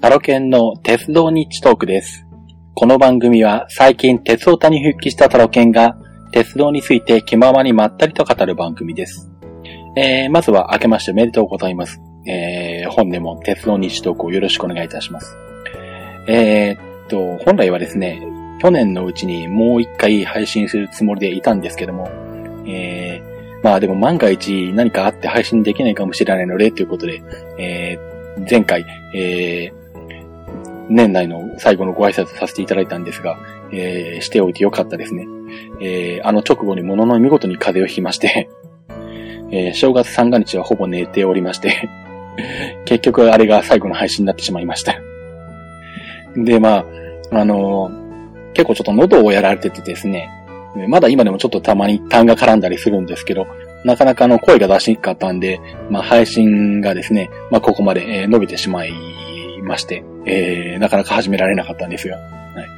[0.00, 2.26] タロケンの鉄道日トークです。
[2.74, 5.98] この番組は最近鉄オタに復帰したタロケンが
[6.32, 9.30] 鉄道について気ままにまったりと語る番組です。
[9.98, 12.00] えー、まずは明けましておめでとうございます。
[12.26, 15.36] えー、本年も鉄道日トークをよろしくお願いいたします。
[16.26, 18.22] えー、っと、本来はですね、
[18.62, 22.08] 去年のうちにもう一回配信するつもりでいたんですけども、
[22.66, 27.22] えー、まあでも万が一何かあって配信できないかもしれないのでということで、
[27.58, 29.79] えー、前回、えー、
[30.90, 33.38] 年内の最後のご挨拶させていただいたんですが、
[33.72, 35.26] えー、しておいてよかったですね。
[35.80, 38.48] えー、あの直後にものの見事に風邪をひきまして
[39.52, 41.88] えー、正月三が日はほぼ寝ておりまして
[42.86, 45.00] 結局あれが最後の配信になってしまいました
[46.36, 46.84] で、ま
[47.32, 50.28] あ、あのー、結構ちょっと喉をやられててですね、
[50.88, 53.48] まだ今でもちょっとたまに痰が絡んだりするんですけど、
[53.84, 55.60] なかなかあの声が出しにくかったんで、
[55.90, 58.92] まあ配信がですね、まあここまで、え伸びてしまい
[59.62, 62.68] まして、えー、なかなか始められなかったんですが、はい。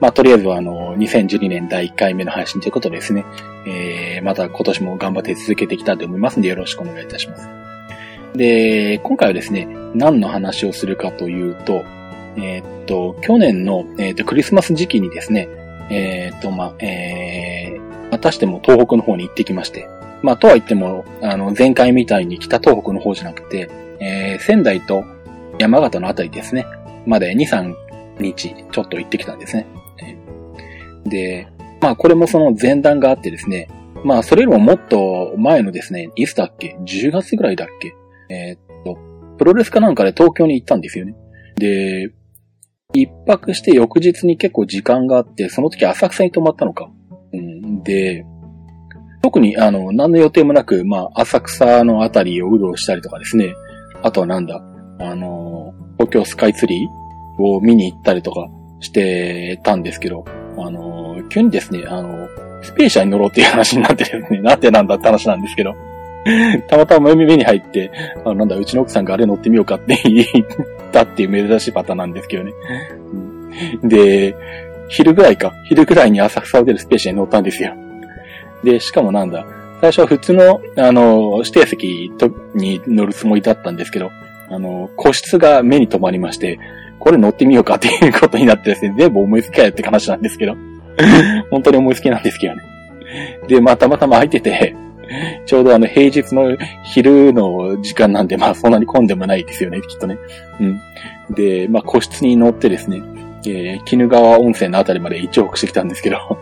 [0.00, 3.24] まあ、とりあえずは、あの、2012年第1回目の配信ということですね、
[3.66, 7.48] えー、また今年も頑張って続けていきたいと思いますので、よろしくお願いいたします。
[8.34, 11.84] で、今回はですね、何の話をするかというと、
[12.36, 15.48] えー、っと、去年の、えー、っと、クリスマス時期にですね、
[15.90, 19.88] えー、っと、まあ、えー、またしても東北の方に行ってきまして、
[20.22, 25.04] まあ、とは言っても、あの、前回みたいに北東北の方じゃなくて、えー、仙台と
[25.58, 26.66] 山形のあたりですね、
[27.06, 27.74] まで2、3
[28.18, 29.66] 日ちょっと行ってきたんですね。
[31.06, 31.48] で、
[31.80, 33.68] まあこれもその前段があってですね、
[34.04, 37.94] まあそれよりももっと前のですね、いつだっけ ?10 月ぐらいだっけ？
[38.34, 38.98] えー、っと、
[39.38, 41.14] プロレスかなんかで東京に行ったんですよね。
[41.56, 42.10] で、
[42.92, 46.90] 一泊して翌日に結構時間があって、その時浅草に泊まったのか。
[47.32, 48.24] うん、で、
[49.22, 53.54] 特にあの、何の予定もなく、まあ浅草のあたりをうろうしたりとかですね。
[54.02, 54.62] あとはなんだ、
[54.98, 58.48] あの、東京スカイツリーを見に行ったりとか
[58.80, 60.24] してたんですけど、
[60.58, 62.28] あの、急にですね、あの、
[62.62, 65.74] スペーシャに乗ろうっていう話になってですね、 なんでなんだって話なんですけど、
[66.68, 67.90] たまたま目に入って、
[68.24, 70.26] あなんだ、うちの奥さんがあれ乗ってみようかって言っ
[70.90, 72.52] たっていう珍しいパターンなんですけどね。
[73.82, 74.34] で、
[74.88, 77.74] 昼ぐらいか、昼ぐらいに浅草を出るスペーシャに乗ったんですよ。
[78.62, 79.44] で、しかもなんだ、
[79.80, 82.10] 最初は普通の、あの、指定席
[82.54, 84.10] に乗るつもりだったんですけど、
[84.50, 86.58] あの、個室が目に留まりまして、
[86.98, 90.56] これ乗ってみようかっていうことになってですね、全部思いつきかよって話なんですけど。
[91.50, 92.62] 本当に思いつきなんですけどね。
[93.48, 94.74] で、まあ、たまたま空いてて、
[95.46, 100.18] ちょうどあの、平日の昼の時間なんで、まあ、そんなに混んでもないですよね、きっとね。
[100.60, 100.80] うん。
[101.34, 103.02] で、まあ、個室に乗ってですね、
[103.46, 106.38] えー、鬼怒川温泉のあたりまで一往復してきたんですけど、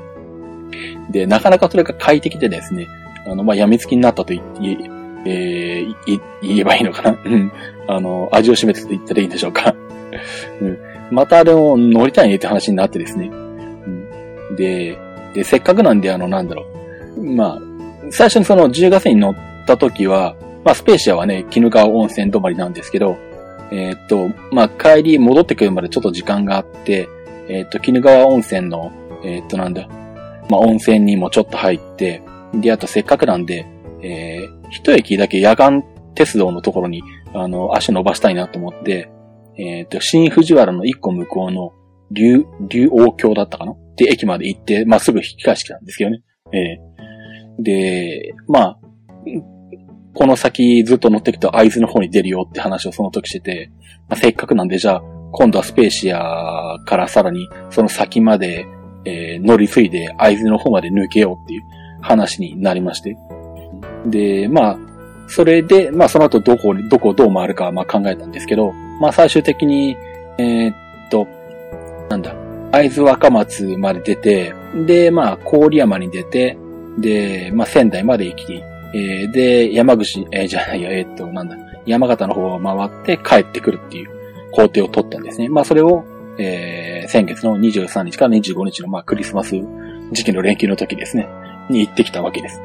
[1.11, 2.87] で、なかなかそれが快適でですね、
[3.27, 4.91] あの、まあ、病みつきになったと言って、
[5.25, 7.19] えー、言えばいいのかな？
[7.25, 7.53] うん。
[7.89, 9.75] あの、味を占めてと言ったらいいんでしょうか？
[10.61, 10.79] うん。
[11.11, 13.27] またあれを乗りたいねって話になってですね。
[13.29, 13.37] う
[14.53, 14.57] ん。
[14.57, 14.99] で、
[15.35, 16.67] で、せっかくなんであの、なんだろ
[17.17, 17.23] う。
[17.23, 17.61] まあ、
[18.11, 20.35] 最初にその10月に乗った時は、
[20.65, 23.17] まあ、スペーシアはね、鬼怒川温泉止まりなんですけど、
[23.71, 27.09] えー、っと、まあ、帰り戻ってくるまでちょっと時間があって、
[27.49, 28.93] えー、っと、鬼怒川温泉の、
[29.25, 29.89] えー、っと、なんだ、
[30.51, 32.23] まあ、温泉にもちょっと入って、
[32.55, 33.67] で、あとせっかくなんで、
[34.03, 37.03] えー、一駅だけ野岸鉄道のところに、
[37.35, 39.11] あの、足伸ばしたいなと思って、
[39.57, 41.73] えっ、ー、と、新藤原の一個向こうの、
[42.11, 43.73] 竜、竜王橋だったかな？
[43.73, 46.23] って駅まで行って、まあ、すぐ引き返してきたんですけどね。
[46.53, 48.79] えー、で、まあ、
[50.15, 53.71] この先ずっと乗っていくと会津の方に出るよって話をその時してて、
[54.09, 55.03] まあ、せっかくなんでじゃあ、
[55.33, 58.67] 今度はスペーシアからさらにその先まで、
[59.07, 61.63] えー、乗り継いで会津の方まで抜けようっていう
[62.03, 63.17] 話になりまして。
[64.07, 64.79] で、まあ、
[65.29, 69.97] それで、まあその後どこ、どこをどう回るかまあ考えたんですけど、まあ最終的に、
[70.39, 70.75] えー、っ
[71.11, 71.27] と、
[72.11, 72.35] なんだ、
[72.71, 74.55] 会津若松まで出て、
[74.87, 76.59] で、まあ郡山に出て、
[76.99, 78.63] で、まあ仙台まで行き、
[78.95, 84.11] えー、で、山口、えー、じゃないや、えー、っと、なんだ、山形の方を回って帰ってくるっていう
[84.53, 85.49] 工程を取ったんですね。
[85.49, 86.05] まあそれを、
[86.39, 89.57] えー、先月の23日から25日のまあクリスマス
[90.13, 91.29] 時期の連休の時ですね、
[91.71, 92.61] に行ってきたわけです。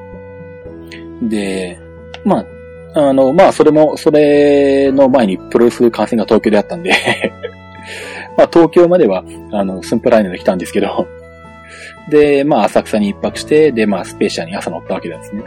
[1.22, 1.80] で、
[2.24, 2.46] ま
[2.94, 6.92] あ、あの、まあ、それも、それの前にプロレス観戦が東京であったんで
[8.38, 11.08] まあ、東京までは、あの、スンプライナーで来たんですけど
[12.10, 15.44] で、まあ、浅草に一泊して、で、まあ、スペーシアに朝乗ったわけですね。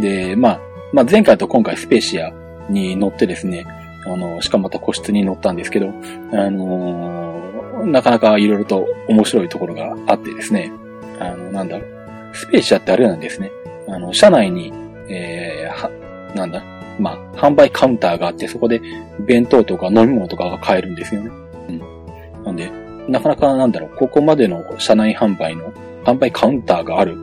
[0.00, 0.60] で、まあ、
[0.92, 2.32] まあ、前回と今回スペーシア
[2.68, 3.66] に乗ってですね、
[4.06, 5.92] あの、しかもまた個室に乗ったんですけど、
[6.32, 10.72] あのー、なかなかいろいろと面白いところがあってですね、
[11.20, 13.50] あの、なんだろう、スペーシアってあれなんですね。
[13.88, 14.72] あの、車内に、
[15.08, 15.90] えー、は、
[16.34, 16.62] なんだ、
[16.98, 18.80] まあ、販売カウンターがあって、そこで
[19.20, 21.30] 弁当とか飲み物とかが買えるんですよね。
[21.68, 22.44] うん。
[22.44, 22.70] なんで、
[23.08, 25.72] なかなかなんだろう、ここまでの車内販売の
[26.04, 27.16] 販売カウンターがある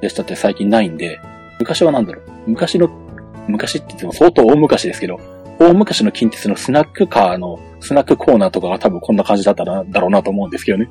[0.00, 1.20] でしたって最近ないんで、
[1.58, 2.88] 昔はなんだろう、昔の、
[3.46, 5.20] 昔って言っても相当大昔ですけど、
[5.58, 10.88] 大昔の近鉄のスナックカーのスナックコーナーとかが多分こんな感じだったらだろうなと思うんですけどね。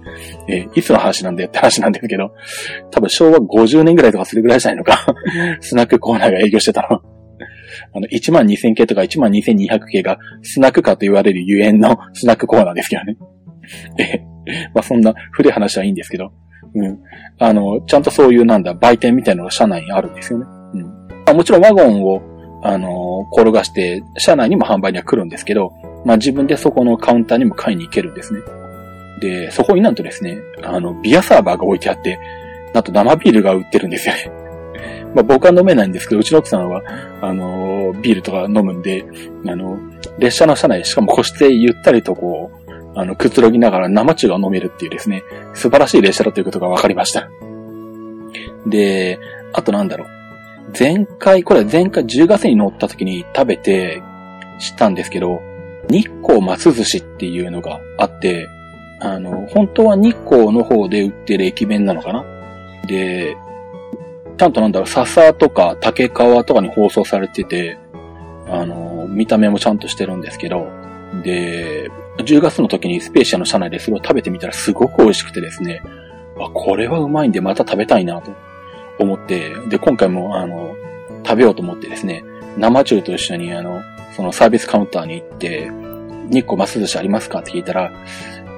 [0.47, 2.31] えー、いつの話なんだよって話なんですけど、
[2.91, 5.05] 多分昭和50年ぐらいとかするぐらいじゃないのか
[5.61, 7.01] スナックコーナーが営業してたの。
[7.93, 13.17] あの、1万2000系とか1万2200系がスナックカーと言われるゆえんのスナックコーナーですけどね。
[13.99, 14.19] え
[14.73, 16.31] まあそんな古い話はいいんですけど、
[16.73, 16.99] うん。
[17.39, 20.45] あの、ちゃんとそういうなんだ、売店みたいなのが車内にあるんですよね。
[20.73, 20.83] うん。
[20.83, 22.21] まあ、もちろんワゴンを
[22.63, 25.71] あの、転がして、車内にも販売には来るんですけど、
[26.05, 28.41] まあ自分でそこのカウンターにも買いに行けるんですね。
[29.19, 32.19] で、そこになんとですね、あの、ビアサーバーが置いてあって、
[32.73, 34.31] なんと生ビールが売ってるんですよね。
[35.15, 36.81] まあ僕は飲めないんですけど、うちの奥さんは、
[37.21, 39.05] あの、ビールとか飲むんで、
[39.47, 39.79] あの、
[40.19, 45.23] 列車の車内、しかも個室でゆったりとこう、あの、くつろぎながら生中が飲めるっていうですね、
[45.53, 47.29] 素晴らしい列車だということが分かりました。
[48.65, 49.19] で、
[49.53, 50.07] あとなんだろう。
[50.77, 54.01] 前回、これは前回10月に乗った時に食べて
[54.59, 55.41] 知ったんですけど、
[55.89, 58.49] 日光松寿司っていうのがあって、
[58.99, 62.25] あの、本当は日光の方で売ってる駅弁なのかな？
[62.87, 63.37] で、
[64.37, 67.77] ちゃんとなんだろう、笹とか竹川とかに放送されてて、
[68.47, 70.69] あの、見た目もちゃんとしてるんですけど、
[71.23, 75.81] で、10月の時にスペーシアの車内でそれを食べてみたらすごく美味しくてですね、
[76.39, 78.31] あ、これはうまいんでまた食べたいなと。
[78.99, 80.75] 思って、で、今回も、あの、
[81.23, 82.23] 食べようと思ってですね、
[82.57, 83.83] 生中と一緒に、あの、
[84.17, 85.69] そのサービスカウンターに行って、
[86.31, 87.91] 日光マス寿司ありますかって聞いたら、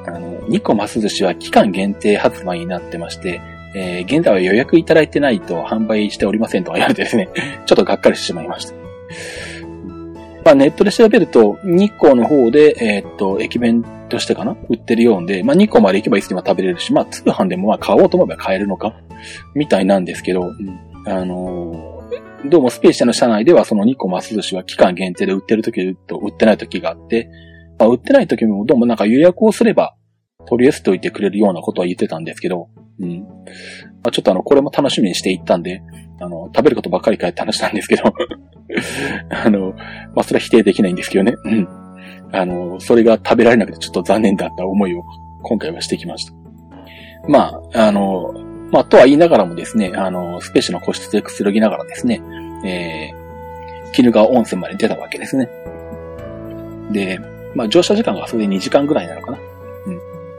[0.08, 3.42] あの、日光マス寿司は期間限定発売になってまして、
[3.76, 7.28] えー、現在は予約いただいてないと販売しておりませんとか言われてですね、
[7.68, 8.74] ちょっとがっかりしてしまいました。
[10.46, 18.96] まあ、ネットで調べると、日光の方で、えー、っと、駅弁としてかな売ってるようで、まあ、日光まで行けばいつでも食べれるし、まあ、通販でもまあ、買おうと思えば買えるのか
[19.56, 21.89] みたいなんですけど、うん、あのー、
[22.46, 27.30] どうもスペーシャの社内ではその2個マス寿司は期間限定で売ってる時と売ってない時があって、
[27.78, 29.96] まあ、売ってない時もどうもなんか予約をすれば
[30.48, 32.70] 取り寄せておいてくれるようなことは言ってたんですけど、
[33.00, 33.20] うん。
[33.20, 33.26] ま
[34.08, 35.82] あ、ちょっとあの、これも楽しみにしていったんで、
[36.22, 38.04] あの、食べることばっかりかいって話なんですけど
[39.30, 39.74] あの、
[40.16, 41.36] まあ、それは否定できないんですけどね。
[41.44, 41.68] うん。
[42.32, 45.04] あの、それが食べられなくてちょっと残念だった思いを
[45.44, 46.34] 今回はしてきました。
[47.28, 48.34] まあ、あの、
[48.72, 52.22] まあ、とは言いながらもですね、あの、スペースの個室でくつろぎながらですね、
[52.66, 55.50] えー、鬼怒川温泉まで出たわけですね。
[56.92, 57.20] で、
[57.56, 59.38] まあ、乗車時間がそれで2時間ぐらいなのかな。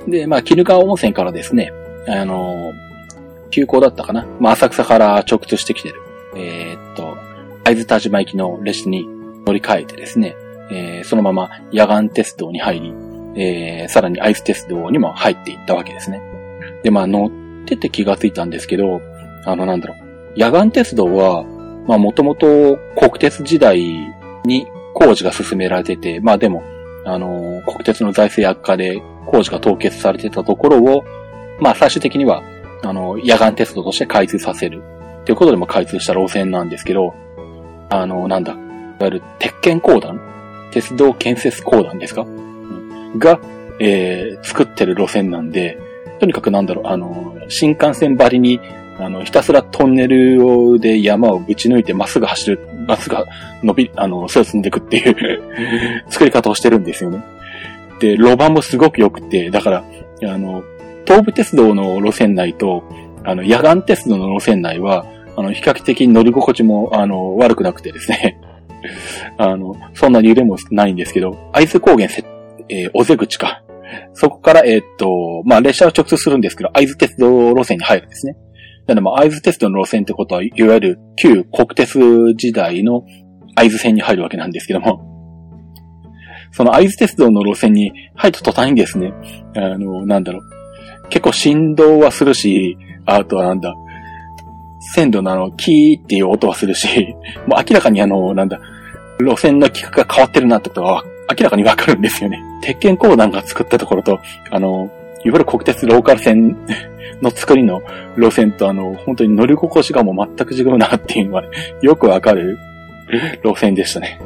[0.05, 0.11] うん。
[0.11, 1.73] で、まあ、鬼怒川温泉からですね、
[2.07, 2.73] あの、
[3.51, 4.27] 急行だったかな。
[4.39, 6.01] まあ、浅草から直通してきてる。
[6.37, 7.17] えー、っと、
[7.65, 9.07] 会津田島行きの列車に
[9.45, 10.37] 乗り換えてですね、
[10.71, 12.95] えー、そのまま野岩鉄道に入り、
[13.37, 16.23] えー、さらに会津鉄道にも入っていったわけですね。
[16.83, 17.31] で、まあ乗っ
[17.71, 19.01] てて気がついたんですけど、
[19.47, 21.45] あのなんだろう、野岩鉄道は、
[21.87, 23.81] まあもともと国鉄時代
[24.45, 26.63] に工事が進められてて、まあでも、
[27.05, 31.05] あの、国鉄の財政悪化で工事が凍結されてたところを、
[31.61, 32.43] まあ最終的には、
[32.83, 34.83] あの、野岩鉄道として開通させる。
[35.23, 37.15] っていうことでも開通した路線なんですけど、
[37.91, 38.61] あの、なんだ、いわ
[39.03, 40.21] ゆる鉄拳公団？
[40.73, 42.27] 鉄道建設公団ですか？
[43.19, 43.41] が、
[43.81, 45.79] えー、作ってる路線なんで、
[46.21, 48.61] とにかくなんだろう、あの、新幹線張りに、
[48.99, 53.17] あの、ひたすらトンネルをで山をぶち抜いてまっすぐ走る、まっすぐ
[53.63, 55.43] 伸び、あの、それを積んでいくっていう
[56.09, 57.23] 作り方をしてるんですよね。
[57.99, 59.85] で、路盤もすごく良くて、だから、
[60.23, 60.63] あの、
[61.07, 62.85] 東武鉄道の路線内と、
[63.25, 68.39] あの、野岩鉄道の路線内は、あの、比較的乗り心地も、あの、悪くなくてですね。
[69.37, 72.25] あの、そんなに揺れもないんですけど、会津高原せ、
[72.69, 73.63] えー、尾瀬口か。
[74.15, 78.37] そこから、えー、っと、まあ、列車は直通するんですけど、会津鉄道路線に入るんですね。
[78.87, 81.99] なので、まあ、会津鉄道の路線ってことは、いわゆる旧国鉄
[82.35, 83.05] 時代の
[83.55, 85.07] 会津線に入るわけなんですけども、
[86.53, 89.13] その会津鉄道の路線に入った途端にですね、
[89.55, 93.75] あの、なんだろう、結構振動はするし、あとはなんだ、
[94.95, 97.15] 線路のあの、キーっていう音はするし、
[97.47, 98.61] もう明らかにあの、なんだ、
[99.21, 101.05] 路線の規格が変わってるなってことは
[101.39, 102.43] 明らかにわかるんですよね。
[102.63, 104.21] 鉄拳公団が作ったところと、
[104.51, 104.91] あの、
[105.25, 106.57] いわゆる国鉄ローカル線
[107.21, 107.83] の作りの
[108.17, 111.45] 路線とあの、本当に乗り心地がもう全く違うなっていうのは、
[111.83, 112.59] よくわかる
[113.45, 114.21] 路線でしたね。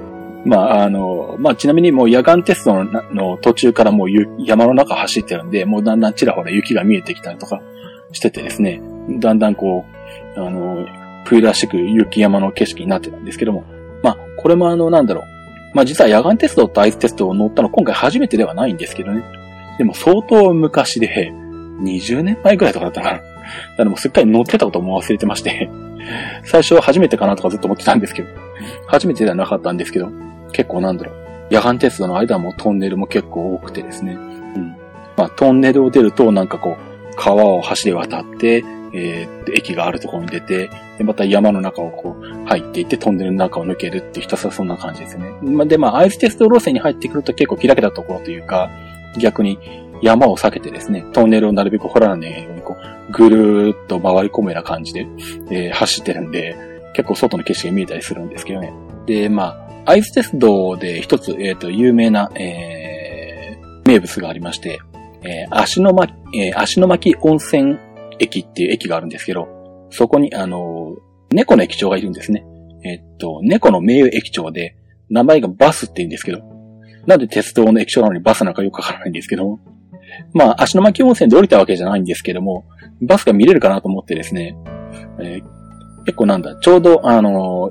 [0.45, 4.09] まあ、あの、まあ、ちなみにもう野岩鉄道の途中からもう
[4.39, 7.63] 山の中走ってるんで、もうだんだんちらほら雪が見えてきたりとか
[8.13, 8.81] しててですね、
[9.19, 9.87] だんだんこ
[10.37, 10.87] う、あの、
[11.25, 13.65] 冬らしく雪山の景色になってたんですけども、
[14.03, 15.34] まあ、これもあの、なんだろう。
[15.75, 19.25] まあ、実は野岸鉄道とアイス鉄道を乗ったの今回初めてではないんですけどね。
[19.77, 21.33] でも相当昔で、
[21.83, 23.17] 20年前くらいとかだったかな。
[23.17, 23.25] だか
[23.79, 25.71] らもうすっかり乗ってたことも忘れてまして
[26.45, 28.29] 最初は初めてかなとかずっと思ってたんですけど、
[28.87, 30.11] 初めてではなかったんですけど、
[30.53, 31.13] 結構なんだろ
[31.51, 31.55] う。
[31.55, 34.15] 野岸鉄道の間もトンネルも結構多くてですね。
[34.15, 34.17] う
[34.59, 34.77] ん。
[35.17, 45.31] まあ、トンネルを出るとなんかこう、川を橋で渡って、えー、駅があるところに出て、で、また山の中をこう、入っていって、トンネルの中を抜けるってひたすらそんな感じですね。
[45.43, 48.71] ま、で、まあ、アイステスト路線に入ってくると結構開けたところというか、
[49.19, 49.59] 逆に
[50.03, 52.77] 山を避けてですね、トンネルをなるべく掘らないように、こ
[53.09, 55.07] う、ぐるーっと回り込むような感じで、
[55.51, 56.57] えー、走ってるんで、
[56.95, 58.73] 結構外の景色が見えたりするんですけどね。
[59.07, 64.81] で、まあ、アイス鉄道で一つ、えっ、ー、と、有名な、えー、名物がありまして、
[65.23, 67.79] えー、足の巻、えー、足の巻温泉
[68.19, 69.49] 駅っていう駅があるんですけど、
[69.91, 70.97] そこに、あの、
[71.31, 72.45] 猫の駅長がいるんですね。
[72.85, 74.77] えっと、猫の名誉駅長で、
[75.11, 76.43] 名前がバスって言うんですけど、
[77.07, 79.59] なんで鉄道の駅長なのにバスなんかよくわからないんですけど、
[80.33, 82.65] まあ、足の巻温泉で降りたわけじゃないんですけども、
[83.03, 84.57] バスが見れるかなと思ってですね、
[85.21, 87.71] えー、結構なんだ、ちょうど、あの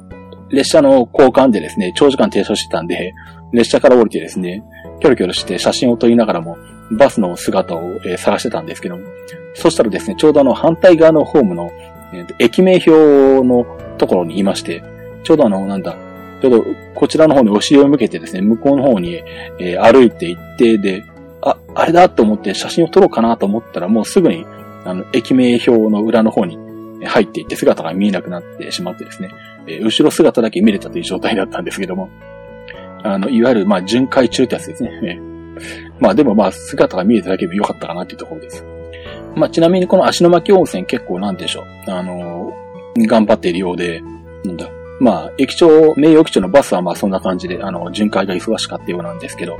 [0.51, 3.13] 列車の交換でですね、長時間停車してたんで、
[3.53, 4.63] 列車から降りてですね、
[4.99, 6.57] キョロキョロして写真を撮りながらも、
[6.91, 9.03] バスの姿を、えー、探してたんですけども、
[9.53, 11.71] そしたらですね、ちょうどあの反対側のホームの、
[12.13, 12.91] えー、駅名表
[13.45, 13.65] の
[13.97, 14.83] ところにいまして、
[15.23, 15.95] ちょうどあの、なんだ、
[16.41, 19.15] ちょうどこちらの方にお尻を向けてですね、向こうの方に、
[19.59, 21.05] えー、歩いて行って、で、
[21.41, 24.45] あ、あれだと思って写真を撮ろうかなと思ったら、もうすぐに、
[24.85, 26.57] あの、駅名表の裏の方に
[27.05, 29.31] 入っていって姿が見えなくなってしまってですね、
[29.67, 32.09] えー、後ろ姿だけ見れたという状態だったんですけども、
[33.03, 35.21] あの、いわゆる、まあ、巡回中ってやつですね。
[36.03, 38.65] まあ、でもまあ、姿が見えただけでも良かったかなっていうところです。
[39.35, 41.91] まあ、ちなみにこの足の巻温泉結構なんでしょう。
[41.91, 44.01] あのー、頑張っているようで、
[44.43, 44.69] なんだ。
[44.99, 49.57] まあ、駅長、名誉駅長のバスはまあそんな感じで、あの、巡回が忙しかったようなんですけど、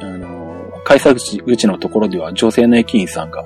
[0.00, 1.14] あのー、開催
[1.44, 3.44] 口のところでは女性の駅員さんが、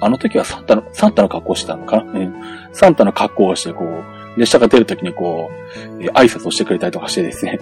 [0.00, 2.12] あの時はサンタの、サンタの格好をしてたのかな？
[2.12, 2.34] うん。
[2.72, 5.50] サンタの格好をして、こう、列車が出るときにこ
[5.98, 7.60] う、え、挨拶をしてくれたりとかしてですね。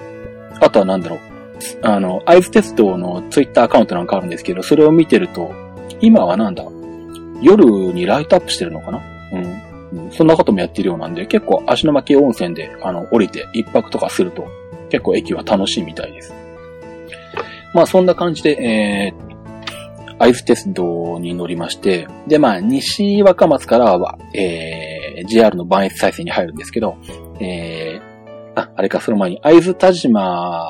[0.61, 1.19] あとはなんだろう。
[1.83, 5.53] あの、アイズ鉄道のツイッターアカウントなんかあるんですけど、それを見てると、
[6.01, 6.65] 今はなんだ
[7.41, 9.01] 夜にライトアップしてるのかな？
[9.33, 10.11] うん。
[10.11, 14.47] そんなこともやってるようなんで、結構足の巻温泉で、あの、降りて一泊とかすると、
[14.91, 16.35] 結構駅は楽しいみたいです。
[17.75, 19.27] まあそんな感じで、えー、
[20.19, 26.97] アイズ鉄道に乗りまして、で、まあ、西若松からは、えー、JR の磐越再生に入るんですけど、
[27.39, 30.65] えー、あ、あれか、その前に、会津田島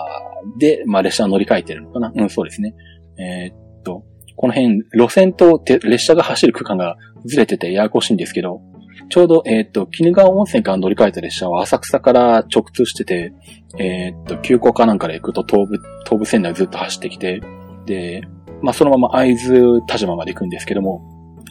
[0.59, 2.13] で、まあ、列車乗り換えてるのかな？
[2.15, 2.75] うん、そうですね。
[3.19, 4.05] えー、っと、
[4.37, 8.61] この辺、路線と列車が走る区間がずれててややこしいんですけど、
[9.09, 13.33] ちょうど、えー、っと、鬼怒川温泉から乗り換えた列車は浅草から直通してて、
[13.79, 17.41] えー、っと、急行かなんかで行くと東武、東武線内ずっと走ってきて、
[17.87, 18.23] で、
[18.63, 21.03] まあ、そのまま会津田島まで行くんですけども、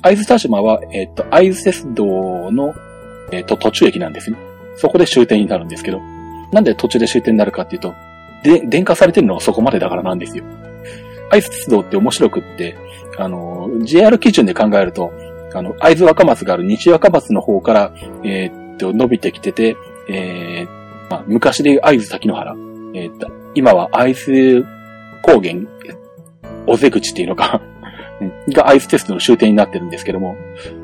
[0.02, 2.74] 会津田島は、えっと、会津鉄道の、
[3.32, 4.38] えっと、途中駅なんですね。
[4.76, 6.02] そこで終点になるんですけど、
[6.52, 7.94] なんで途中で終点になるかっていうと、
[8.46, 10.44] で、電化されてるのはそこまでだからなんですよ。
[11.32, 12.78] アイス鉄道って面白くって、
[13.18, 15.12] あの、JR 基準で考えると、
[15.54, 19.76] あの、会津若松がある西若松の方から、えー、っと、伸びてきてて、
[20.08, 22.54] えー、まあ、昔でいう会津滝の原、
[22.94, 24.64] えー、っと、今は会津
[25.24, 25.56] 高原、
[26.68, 27.62] 尾瀬口っていうのか
[28.54, 30.36] がアイステストの終点になってるんですけども、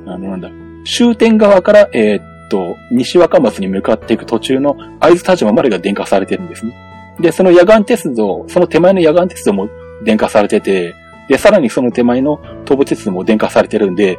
[0.08, 0.50] あの、なんだ、
[0.86, 6.74] 終点側から、えー、っと、西若松に向かっていく途中の会津田島までが電化されてるんですね。
[7.22, 9.70] で、その野岸鉄道、その手前の野岸鉄道も
[10.04, 10.96] 電化されてて、
[11.30, 14.18] で、さらにその手前の東武鉄道も電化されてるんで、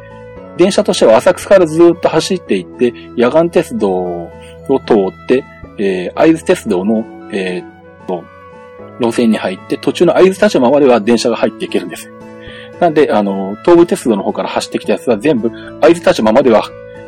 [0.57, 4.29] 電車としては浅草からずっと走っていって、野岸鉄道を
[4.85, 5.43] 通って、
[5.77, 8.23] えー、会津鉄道の、えー、と、
[8.99, 12.11] 路線に入って、途中の会津田島までは電車が入っていけるんです。
[12.79, 15.49] なんで、あの、東武鉄道の方から走ってきたやつは全部、
[15.81, 16.63] 会津田島までは、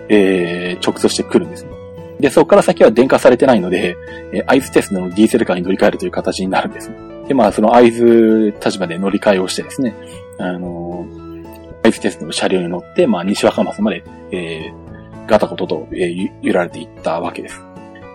[0.10, 1.75] えー、直通してくるんですね。
[2.20, 3.98] で、そこから先は電化されてないので、
[4.34, 6.92] えー、アイズテストのディーゼルカーに乗り換えるという形になるんです。
[7.28, 9.96] で、まあ、そのアイズ立場で乗り換えをしてですね、
[10.38, 17.62] あのー、アイズテストの車両に乗って、まあ、西若松まで、えー、ガタコトと、えー、揺られていったわけです。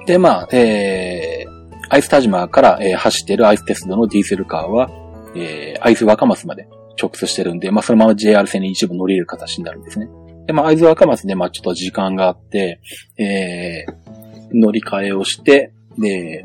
[0.07, 4.90] で、まあ、えー、アイスタジマから、えー、走っているアイステストのディーゼルカーは、
[5.35, 6.69] えー、アイス若松まで
[7.00, 10.09] 直通してるんで、まあ、そのまま JR 線に一部乗り入れる形になるんですね。
[10.50, 12.80] で、まあ、会津若松で、まあ、ちょっと時間があって、
[13.16, 16.45] えー、乗り換えをして、で、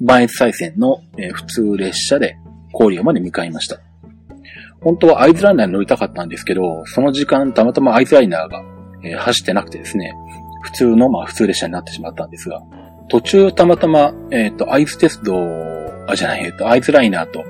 [0.00, 2.38] 磐越西線の、えー、普通列車で
[2.72, 3.78] 郡山まで向かいました。
[4.80, 8.64] 本当は会津ライナーに乗りたかったんですけど、その時間たまたま会津ライナーが、
[9.04, 10.14] えー、走ってなくてですね、
[10.62, 12.62] 普通の、まあ普通列車になってしまったんですが、
[13.10, 15.34] 途中たまたま、えっ、と、アイス鉄道、
[16.08, 17.44] あ、じゃない、えっ、と、アイズライナーと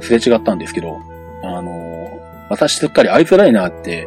[0.00, 0.96] すれ違ったんですけど、
[1.42, 4.06] あの、私すっかりアイズライナーって、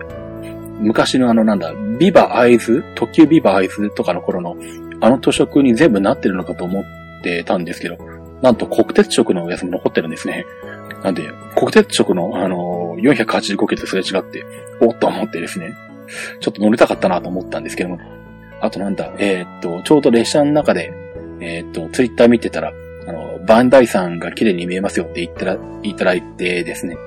[0.80, 2.84] 昔のあのなんだ、ビバアイズ？
[2.96, 4.56] 特急ビバアイズとかの頃の、
[5.02, 6.84] あの図書に全部なってるのかと思っ
[7.24, 7.98] てたんですけど、
[8.42, 10.46] なんと国鉄色のおやつも残ってるんですね。
[11.04, 14.46] なんで、国鉄色の、あのー、485系とすれ違って、
[14.82, 15.76] おっと思ってですね、
[16.40, 18.00] ちょっと乗りたかったなと思ったんですけども、
[18.62, 20.92] あとなんだ、えー、っと、ちょうど列車の中で、
[21.40, 22.74] えー、っと、ツイッター見てたら、
[23.08, 26.98] あの、バンダイさんが綺麗に見えますよって言ったら、いただいてですね、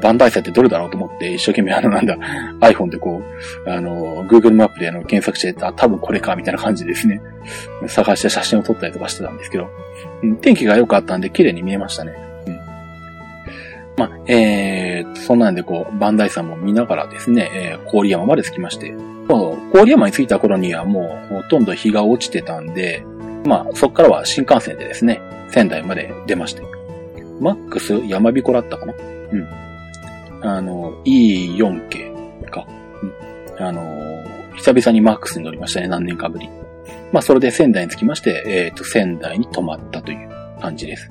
[0.00, 2.16] バンダイさんってどれだろうと思って、一生懸命あのなんだ、
[2.60, 3.22] iPhone でこ
[3.66, 7.20] う、あの、Google マップであの検索して、あ、多分これか、みたいな感じですね。
[7.86, 9.68] 探して写真を撮ったりとかしてたんですけど、
[10.40, 12.12] 天気が良かったんで綺麗に見えましたね。
[12.46, 12.54] うん。
[13.96, 18.94] まあ、えー、そんなんでこう、バンダイさんも見ながらですね、えー、郡山まで着きまして、
[19.72, 23.04] 郡山に着いた頃にはもうほとんど日が落ちてたんで、
[23.44, 26.62] まあ、そっからは新幹線でですね、仙台まで出まして。
[27.40, 28.94] マックス山彦だったかな？
[29.32, 29.46] うん。
[30.42, 32.12] あの、E4 系
[32.50, 32.66] か。
[33.58, 33.66] うん。
[33.66, 33.82] あの、
[34.56, 36.48] 久々にマックスに乗りましたね、何年かぶり。
[37.12, 40.28] まあ、それで仙台に着きまして、えっ、ー、と、仙台に泊まったという
[40.60, 41.08] 感じです。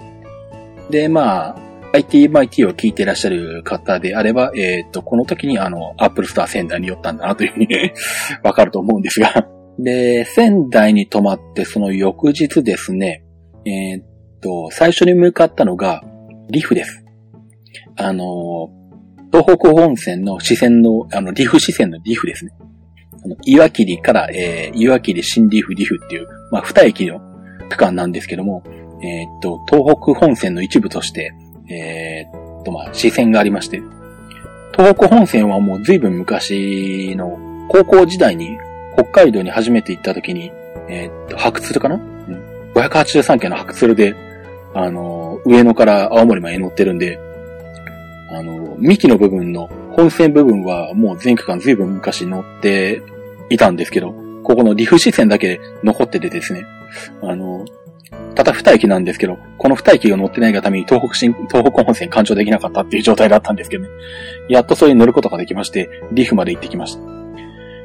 [0.89, 1.55] で、まあ、
[1.93, 7.67] ITMIT を聞いていらっしゃる方であれば、えっ、ー、と、この時にあの、Apple Store 仙台に寄ったんだなというふうに
[8.43, 9.47] わかると思うんですが
[9.79, 13.23] で、仙台に泊まってその翌日ですね、
[13.65, 14.03] えっ、ー、
[14.41, 16.03] と、最初に向かったのが、
[16.49, 17.03] リフです。
[17.95, 18.69] あの、
[19.31, 22.51] 東北本線の支線の、あの、リフ支線のリフですね。
[23.23, 27.19] あの、岩切から、えー、岩切新リフリフっていう、まあ、二駅の
[27.69, 28.63] 区間なんですけども、
[29.01, 31.33] えー、っと、東北本線の一部として、
[31.69, 33.81] えー、っと、まあ、支線がありまして、
[34.75, 37.37] 東北本線はもう随分昔の
[37.69, 38.57] 高校時代に
[38.93, 40.51] 北海道に初めて行った時に、
[40.87, 44.15] えー、っと、白鶴かな、うん、?583 件の白鶴で、
[44.73, 47.19] あの、上野から青森まで乗ってるんで、
[48.29, 53.01] あの、幹の部分の本線部分はもう全区間随分昔乗って
[53.49, 54.13] いたんですけど、
[54.43, 56.65] ここのリフ支線だけ残っててですね、
[57.21, 57.65] あの、
[58.35, 63.89] ただ二駅なんですけど、この二駅が乗ってないがために東北新、東北本線干渉できなかったっていう状態だったんですけどね。
[64.49, 67.01] やっとそれに乗ることができまして、リフまで行ってきました。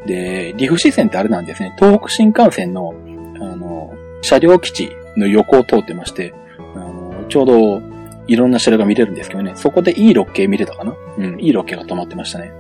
[0.07, 2.95] で、リフ支線ってあれなんですね、東北新幹線の、
[3.41, 6.35] あの、車両基地の横を通ってまして、
[6.75, 7.92] あの、ちょうど
[8.27, 10.95] いろんな車両が見れるんですけどね、そこでいいロッケ見れたかな？
[11.19, 12.53] うん、いいロッケが止まってましたね。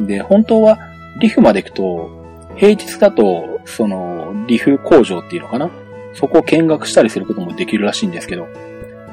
[0.00, 0.78] で、本当は、
[1.20, 2.10] リフまで行くと、
[2.56, 5.70] 平日だと、その、リフ工場っていうのかな？
[6.14, 8.46] そこを見学したりすることもできるらしいんですけど、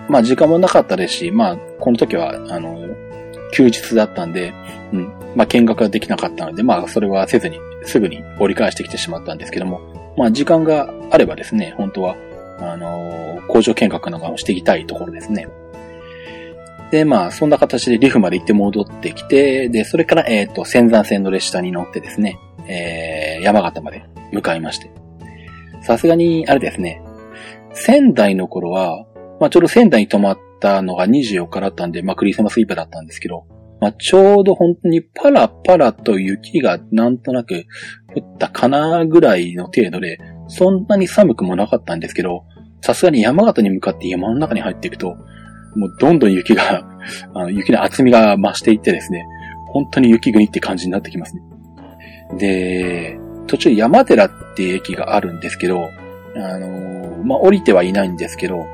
[0.08, 2.78] まあ時間もなかったですし、まあ、この時は、あの、
[3.54, 4.54] 休日だったんで、
[4.94, 12.16] うん、まあ見学ができなかったので、まあそれはせずに、すぐに折り返してきてしまったんですけども、まあ時間があればですね、本当は、
[12.60, 15.48] あの工場見学なんかをしていきたいところですね。
[16.92, 24.92] で、まあ、そんな形でリフまで行って戻ってきて、で、それから、えっ、ー、と、仙山線の列車に乗ってですね、えー、山形まで向かいまして。
[25.82, 27.02] さすがに、あれですね、
[27.74, 29.06] 仙台の頃は、
[29.40, 33.46] まあ、ちょうど仙台に泊まったのが24日だったんで、まあ、クリスマスイブだったんですけど、
[33.82, 37.66] まあ、ちょうど本当にパラパラと雪がなんとなく
[38.16, 40.18] 降ったかなぐらいの程度で、
[40.48, 42.46] そんなに寒くもなかったんですけど、
[42.82, 45.18] さすがに山形に向かって山の中に入っていくと、
[45.76, 46.84] もうどんどん雪が、
[47.34, 49.26] あの雪の厚みが増していってですね、
[49.68, 51.42] 本当に雪国って感じになってきますね。
[52.38, 55.90] で、途中山寺っていう駅があるんですけど、
[56.36, 58.66] あのまあ、降りてはいないんですけど、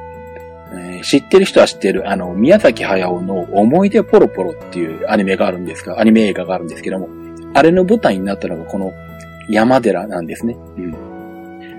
[0.74, 7.10] えー、知ってる人は知ってる、あの、宮崎駿の思い出ポロポロっていうアニメがあるんですが、アニメ映画があるんですけども、
[7.54, 8.94] あれの舞台になったのがこの
[9.50, 10.56] 山寺なんですね。
[10.78, 10.96] うん。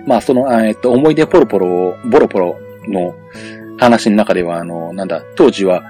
[0.06, 2.58] まあ、その、えっと、思い出ポロポロを、ボロポロ
[2.88, 3.14] の、
[3.78, 5.82] 話の中では、あの、なんだ、当時は、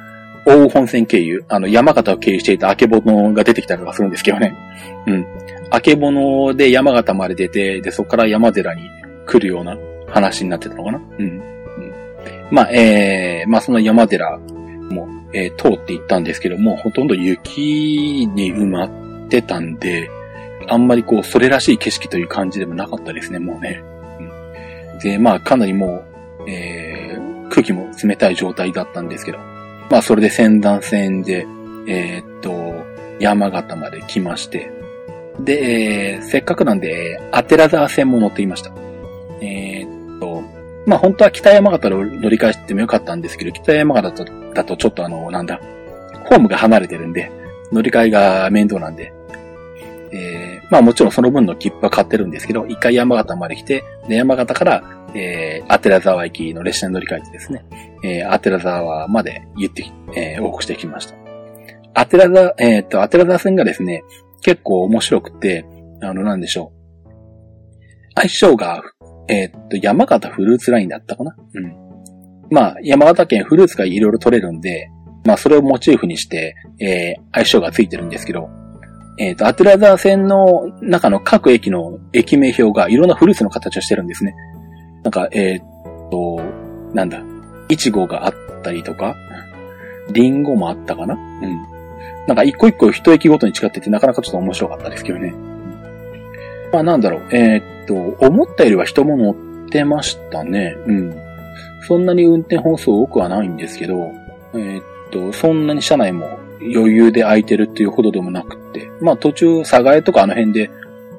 [0.45, 4.55] 大本線経由、あの、山形を経由していたあけぼのが出てきたりとかするんですけどね。
[5.07, 5.27] うん。
[5.71, 8.83] あけぼので山形まで出て、で、そこから山寺に
[9.27, 9.77] 来るような
[10.09, 10.99] 話になってたのかな。
[11.19, 11.27] うん。
[11.27, 11.43] うん、
[12.51, 14.39] まあ、えー、まあ、その山寺
[14.91, 20.11] も、えー、通って行ったんですけども、ほとんど雪に埋まってたんで、
[20.69, 23.83] あんまりこう、それらしい景色という感じでもなかったですね、もうね。
[24.93, 26.05] うん、で、まあ、かなりも
[26.47, 27.12] う、えー、
[27.53, 29.39] 空気も冷たい状態だったんですけど、
[29.91, 31.47] まあそれで仙断線で、
[31.87, 32.87] えー、っと、
[33.21, 34.71] 山形まで来まして、
[35.39, 38.73] で、えー、せっかくなんで、アテラザー線も乗っていました。
[39.43, 40.43] えー、っと、
[40.87, 45.61] まあ本当は北山形を乗り換えしてもよかったんですけど、北山形だとちょっとあの、なんだ、
[46.25, 47.31] ホームが離れてるんで、
[47.71, 49.13] 乗り換えが面倒なんで、
[50.11, 57.65] えー、まあもちろんその分の切符は買ってるんですけど、一回山形まで来て、で、山形からえー、アテラ沢駅の列車に乗り換えてですね、
[58.05, 59.85] えー、アテラ沢まで行って、
[60.17, 61.15] えー、往復してきました。
[61.95, 64.03] アテラ沢、えっ、と、アテラ沢線がですね、
[64.41, 65.67] 結構面白くて、
[66.01, 66.73] あの、なんでしょ
[67.05, 67.11] う。
[68.15, 68.83] 相性が、
[69.29, 71.37] えっ、と、山形フルーツラインだったかな？
[71.55, 71.77] うん。
[72.51, 74.91] まあ、山形県フルーツがいろいろ取れるんで、
[75.25, 78.49] まあ、それをモチーフにして、えー、相性がついてるんですけど、
[79.19, 84.35] えっ、ー、と、アテラザー線の中の各駅の駅名表がいろんなフルーツの形をしてるんですね。
[85.03, 85.63] なんか、えっ、
[86.11, 86.41] と、
[86.95, 87.21] なんだ、
[87.69, 89.17] イチゴがあったりとか、
[90.11, 91.15] リンゴもあったかな？
[91.15, 91.63] うん。
[92.27, 95.35] なんか一個一個一駅ごとに違っててなかなかちょっと面白かったですけどね。
[96.73, 100.77] まあなんだろう、えー、っと、思ったよりは人も乗ってましたね。
[100.87, 101.17] うん。
[101.89, 104.13] そんなに運転本数多くはないんですけど、
[104.55, 110.71] えー、っと、そんなに車内も余裕で空いてるっていうほどでもなくって、まあ途中、佐賀江とかあの辺で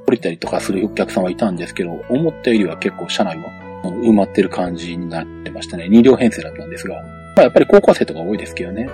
[0.08, 5.86] 降りたりとかするお客さんはいたんですけど、思ったよりは結構車内は埋まってる感じになってましたね。
[5.86, 8.90] 2両編成だったんですが、まあやっぱり高校生とか多いですけどね。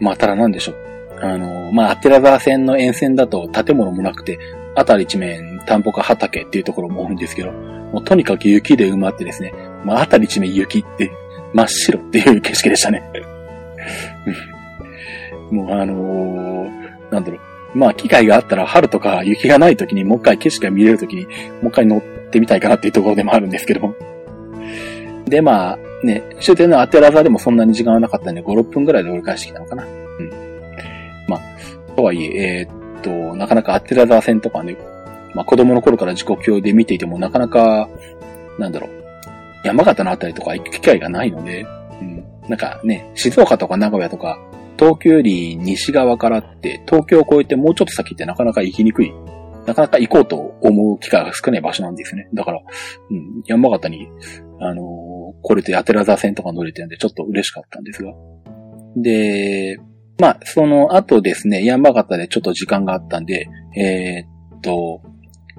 [0.00, 0.86] まあただなんでしょう。
[1.20, 4.38] あの、まあ、アテラ沢線の沿線だと建物もなくて、
[4.74, 9.52] あたり一面田んぼか畑っていうところも多いんですけど、もうとにかく雪で埋まってですね、
[9.84, 11.10] まあ、あたり一面雪って
[11.54, 13.02] 真っ白っていう景色でしたね。
[15.50, 17.78] もうあのー、なんだろう。
[17.78, 21.30] まあ、機会があったら春とか雪がない時にもう一回景色が見れる時にも
[21.64, 23.94] う一回乗ってってみたいかなっていうところでもあるんですけど。
[25.24, 29.84] で、まあ、ね、終点のアテラザでもそんなに時間はなかったんで、5、6分ぐらいで折り返してきたのかな。
[29.84, 30.30] うん。
[31.28, 31.40] まあ、
[31.96, 34.76] とはいえ、えー、っと、なかなかアテラザー戦とかね、
[35.34, 37.88] まあ子供の頃から自己教で見ていてもなかなか、
[38.58, 38.90] なんだろう、
[39.64, 41.66] 山形のあたりとか行く機会がないので、
[42.00, 44.38] うん、なんかね、静岡とか名古屋とか、
[44.78, 49.12] 東京より西側からって、東京を越えてもうちょっと先ってなかなか行きにくい。
[49.66, 52.28] なかなか行こうと思う機会が少ない場所なんですね。
[52.34, 52.60] だから、
[53.10, 54.08] うん、山形に、
[54.60, 54.84] あのー、
[55.42, 58.12] これでアテラザ線とか乗れてるんでちょっと嬉しかったんですが。
[58.96, 59.78] で、
[60.18, 65.02] まあ、その後ですね、山形でちょっと時間があったんで、えー、っと、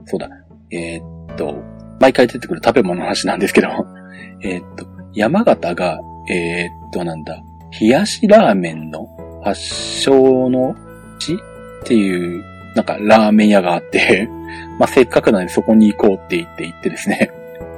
[0.05, 0.29] そうだ、
[0.71, 1.55] えー、っと、
[1.99, 3.67] 毎回出てくる食べ物の話なんですけど、
[4.41, 7.41] え、っと、山形が、え、っと、なんだ、
[7.79, 9.07] 冷やしラーメンの
[9.43, 9.61] 発
[10.01, 10.75] 祥の
[11.19, 11.37] 地っ
[11.83, 12.43] ていう、
[12.77, 14.29] なんかラーメン屋があって
[14.79, 17.31] まあ、せっかくなのでそこに行こうって言って行ってですね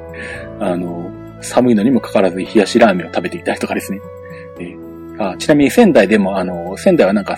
[0.59, 1.09] あの、
[1.41, 3.99] 寒いのにもかかわらず冷やしラーメンを食べていたりとかですね。
[5.17, 7.37] あちなみに仙台でも、あの、仙台はなんか、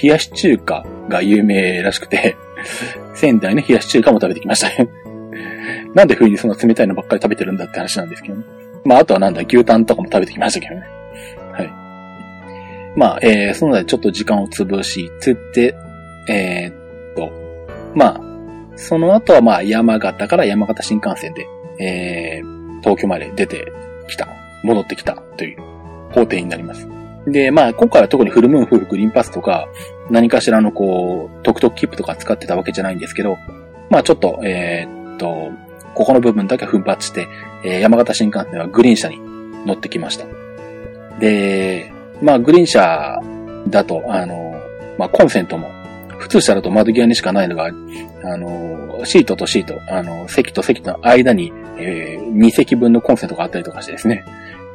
[0.00, 2.36] 冷やし中華が有名らしくて
[3.14, 4.88] 仙台の冷やし中華も食べてきましたね
[5.94, 8.44] なんで冬にそんな冷たいのばっかり食べてるんだって話なんですけどね。
[8.84, 10.86] まあ、あとはなんだ、牛タンとかも食べてきましたけどね。
[11.52, 11.72] はい。
[12.96, 15.74] まあ、えー、そののでちょっと時間を潰し、つって、
[16.28, 16.72] えー、
[17.16, 17.30] と、
[17.94, 18.20] まあ、
[18.76, 21.48] その後はまあ、山形から山形新幹線で、
[21.78, 23.72] えー、東京まで出て
[24.08, 24.28] きた、
[24.62, 25.56] 戻ってきたという
[26.12, 26.86] 工程になります。
[27.26, 29.68] で、まあ、今回は特にフルムーンフルグリーンパスとか、
[30.10, 33.36] 何かしらのこう、トクトクキップとか使ってたわけじゃないんですけど、
[33.90, 35.50] まあちょっと、えー、っと、
[35.94, 37.26] ここの部分だけ奮発して、
[37.64, 39.18] えー、山形新幹線はグリーン車に
[39.66, 40.26] 乗ってきました。
[41.18, 41.90] で、
[42.22, 43.20] まあグリーン車
[43.68, 44.60] だと、あの、
[44.98, 45.68] まあコンセントも、
[46.18, 47.70] 普通車だと窓際にしかないのが、あ
[48.36, 54.24] の、シートとシート、あの、席と席の間に、えー、2席分のコンセントがあったりとかしてですね、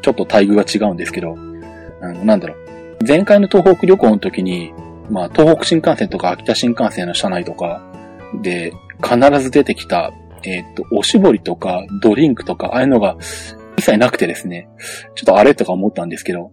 [0.02, 1.36] ちょっと待遇が違うんですけど、
[2.02, 3.06] あの、なんだろう。
[3.08, 4.74] 前回の東北旅行の時に、
[5.10, 7.82] まあ、東北新幹線とか秋田新幹線の車内とか
[8.42, 8.74] で、
[9.04, 13.18] 必ず出てきた、えっ、と、おしぼりとかドリンクとか、ああいうのが
[13.78, 14.70] 一切なくてですね、
[15.16, 16.52] ちょっとあれとか思ったんですけど、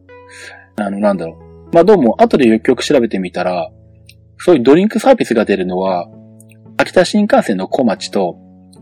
[0.76, 1.38] あの、なんだろ
[1.70, 1.74] う。
[1.74, 3.70] まあ、どうも、後でよくよく調べてみたら、
[4.38, 6.08] そういうドリンクサービスが出るのは、
[6.76, 8.38] 秋田新幹線の小町と、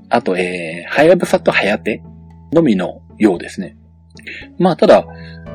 [0.09, 2.03] あと、えー、はやぶさとはやて
[2.53, 3.77] のみのようですね。
[4.59, 5.05] まあ、ただ、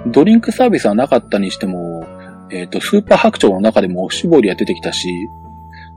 [0.08, 2.06] ドリンクサービスはなかったにしても、
[2.52, 5.08] えっ、ー、と、スーパー白鳥の中でもおしぼりは出てきたし、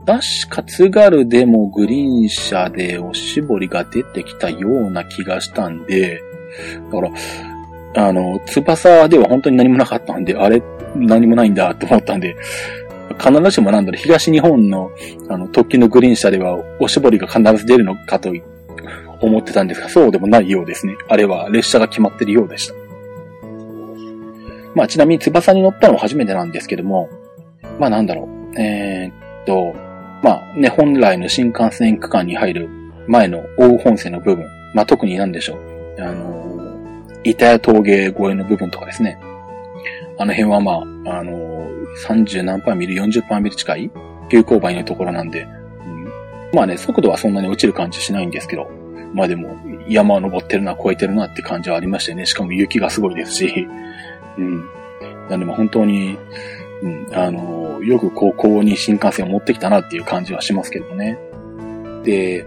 [0.05, 6.21] 確か津軽でもグリーン車でおしぼりが出てきたような気がしたんで、
[6.91, 10.61] だから、あの、翼では本当に何もなかったんで、あれ、
[10.95, 12.35] 何もないんだと思ったんで、
[13.17, 14.91] 必ずしもなんだろう、東日本の、
[15.29, 18.31] あの、特急のグリーン車ではおしぼりが必ず出るのかと
[19.21, 20.95] 思ってたんですが、そうでもないようですね。
[21.07, 22.73] あれは列車が決まってるようでした。
[24.75, 27.09] まあちなみに翼に乗ったのは初めてなんですけども、
[27.79, 28.59] まあなんだろう。
[28.59, 29.73] えー、っと、
[30.21, 32.69] まあね、本来の新幹線区間に入る
[33.07, 36.01] 前の大本線の部分、まあ特になんでしょう。
[36.01, 36.45] あの、
[37.23, 39.17] 板谷峠越えの部分とかですね。
[40.17, 41.69] あの辺はまあ、あの、
[42.07, 43.91] 30何パーミル、40パーミル近い
[44.29, 45.45] 急勾配のところなんで、う
[45.87, 46.11] ん、
[46.53, 48.69] まあね、速度はそんなに落ちる感じしないんですけど、
[49.13, 52.25] まあでも、山を登ってるな、越えてるなって感じはありましたよね。
[52.25, 53.67] しかも雪がすごいですし。
[54.37, 54.65] うん。
[55.29, 56.17] なんでも本当に、
[56.81, 61.17] うん、あの、よく高校に新幹線を持ってきたなっていう感じはしますけどね。
[62.03, 62.45] で、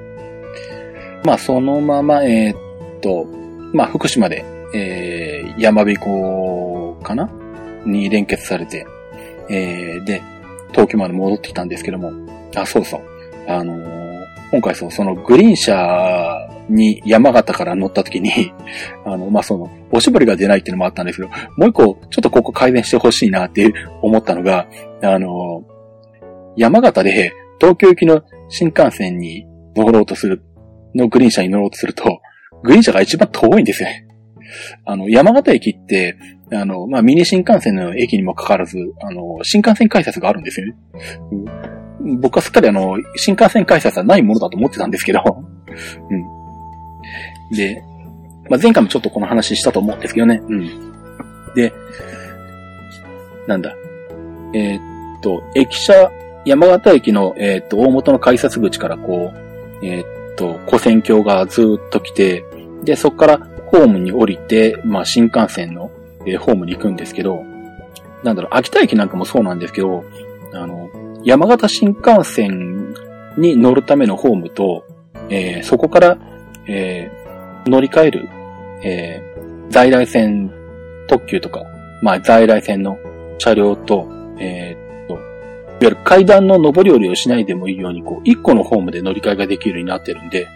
[1.25, 3.27] まあそのまま、えー、っと、
[3.73, 7.31] まあ福島で、えー、山彦かな
[7.91, 8.87] に連結されて、
[9.49, 10.23] えー、で、
[10.73, 12.13] 東京まで戻ってきたんですけども、
[12.55, 13.01] あ、そうそう。
[13.47, 18.53] あのー、今回そう、そのグリーン車に山形から乗った時に、
[19.05, 23.73] あの、まあ、その、おしぼりが出ないっていうのもあったんですけど、もう一個、ちょっとここ改善してほしいなって
[24.03, 24.67] 思ったのが、
[25.03, 25.65] あの、
[26.57, 29.47] 山形で東京行きの新幹線に
[29.77, 30.43] 乗ろうとする、
[30.95, 32.21] のグリーン車に乗ろうとすると、
[32.63, 33.89] グリーン車が一番遠いんですよ。
[34.85, 36.17] あの、山形駅って、
[36.53, 40.77] あの、まあ、ミニ新幹線の駅にもかかわらず、あの、新幹線改札があるんですよね。
[42.21, 45.21] 僕はすっかりあの、新幹線改札はないものだと思ってたんですけど、
[46.11, 47.57] うん。
[47.57, 47.83] で、
[48.49, 50.41] まあ、前回もちょっとこの話したと思うんですけどね。
[50.49, 50.69] うん。
[51.55, 51.73] で、
[53.47, 53.75] なんだ。
[54.55, 54.79] えー、
[55.19, 56.11] っと、駅舎、
[56.45, 62.45] 山形駅の、えー、っと、大元の改札口からこう、えー、っと、古線橋がずっと来て、
[62.85, 65.91] で、そこからホームに降りて、まあ、新幹線の、
[66.33, 67.45] えホームに行くんですけど、
[68.25, 70.05] なんだろう、秋田駅なんかもそうなんですけど、
[70.53, 70.89] あの、
[71.25, 72.95] 山形新幹線
[73.37, 74.85] に乗るためのホームと、
[75.29, 76.19] えー、そこから、
[76.67, 77.19] えー
[77.69, 78.29] 乗り換える、
[78.83, 80.51] えー、在来線
[81.07, 81.63] 特急とか、
[82.03, 82.99] まあ在来線の
[83.39, 85.21] 車両と、えー、っと、いわ
[85.81, 90.49] ゆる階段の上り下りをしないでもいいように、こう、一個のホームで乗り換えができるようになってるんで、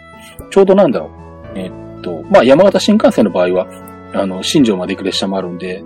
[0.49, 1.07] ちょうどなんだろ
[1.55, 1.59] う。
[1.59, 3.67] えー、っと、まあ山形新幹線の場合は、
[4.13, 5.83] あの、新庄まで行く列車もあるんで、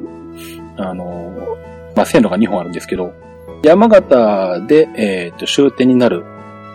[0.77, 1.57] あの、
[1.95, 3.13] まあ線路が2本あるんですけど、
[3.63, 6.23] 山形で、えー、っと、終点になる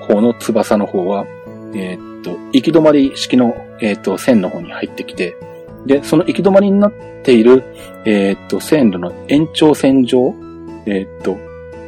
[0.01, 1.27] 方の翼の方は、
[1.75, 5.37] えー、っと、行き止まり式の、えー、っと、線の方に入ってきて、
[5.87, 7.65] で、その行き止まりになっている、
[8.05, 10.35] え、っと、線路の延長線上、
[10.87, 11.37] えっと、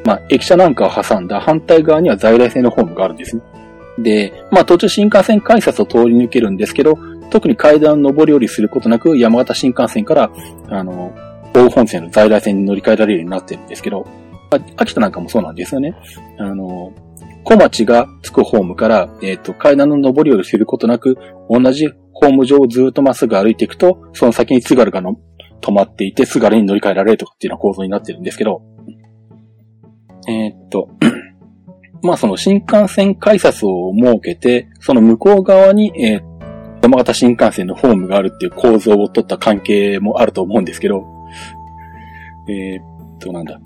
[0.04, 3.42] まあ、駅舎なんかを挟んだ反対側には在来線のホームがあるんですね。
[3.98, 6.98] で、まあ、途中新幹線改札を通り抜けるんですけど、
[7.30, 10.30] 特に階段上り下りすることなく、山形新幹線から、
[10.68, 11.12] あの、
[11.52, 14.06] 大本線の在来線に乗り換えられるようになってるんですけど、
[14.76, 15.94] 秋田なんかもそうなんですよね。
[16.38, 16.92] あの、
[17.44, 21.16] 小町が着くホームから、えっ、ー、と、階段の上り下りすることなく、
[21.50, 25.16] 同じホーム上をずっとまっすぐ歩いていくと、その先に津軽がの
[25.60, 28.62] 止まっていて、津軽に乗り換えられるとかっていうような構造になってるんですけど、
[30.26, 30.88] えっ、と、
[32.02, 36.33] まあその新幹線改札を設けて、その向こう側に、えー、
[36.84, 41.02] 山形新幹線のホームがあるっていう構造を取った関係もあると思うんですけど、
[42.46, 43.58] えっと、なんだ。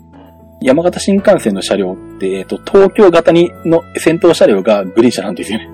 [0.61, 5.69] 山形新幹線の車両って、えっ、と、東京型にの先頭車両がグリーン車なんですよね。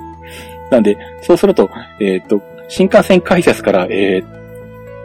[0.72, 1.68] なんで、そうすると、
[2.00, 4.37] えっ、と、新幹線改札から、えー、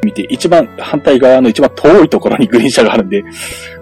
[0.03, 3.23] 見て、一番、反対側の一番遠いところにグリーン車があるんで、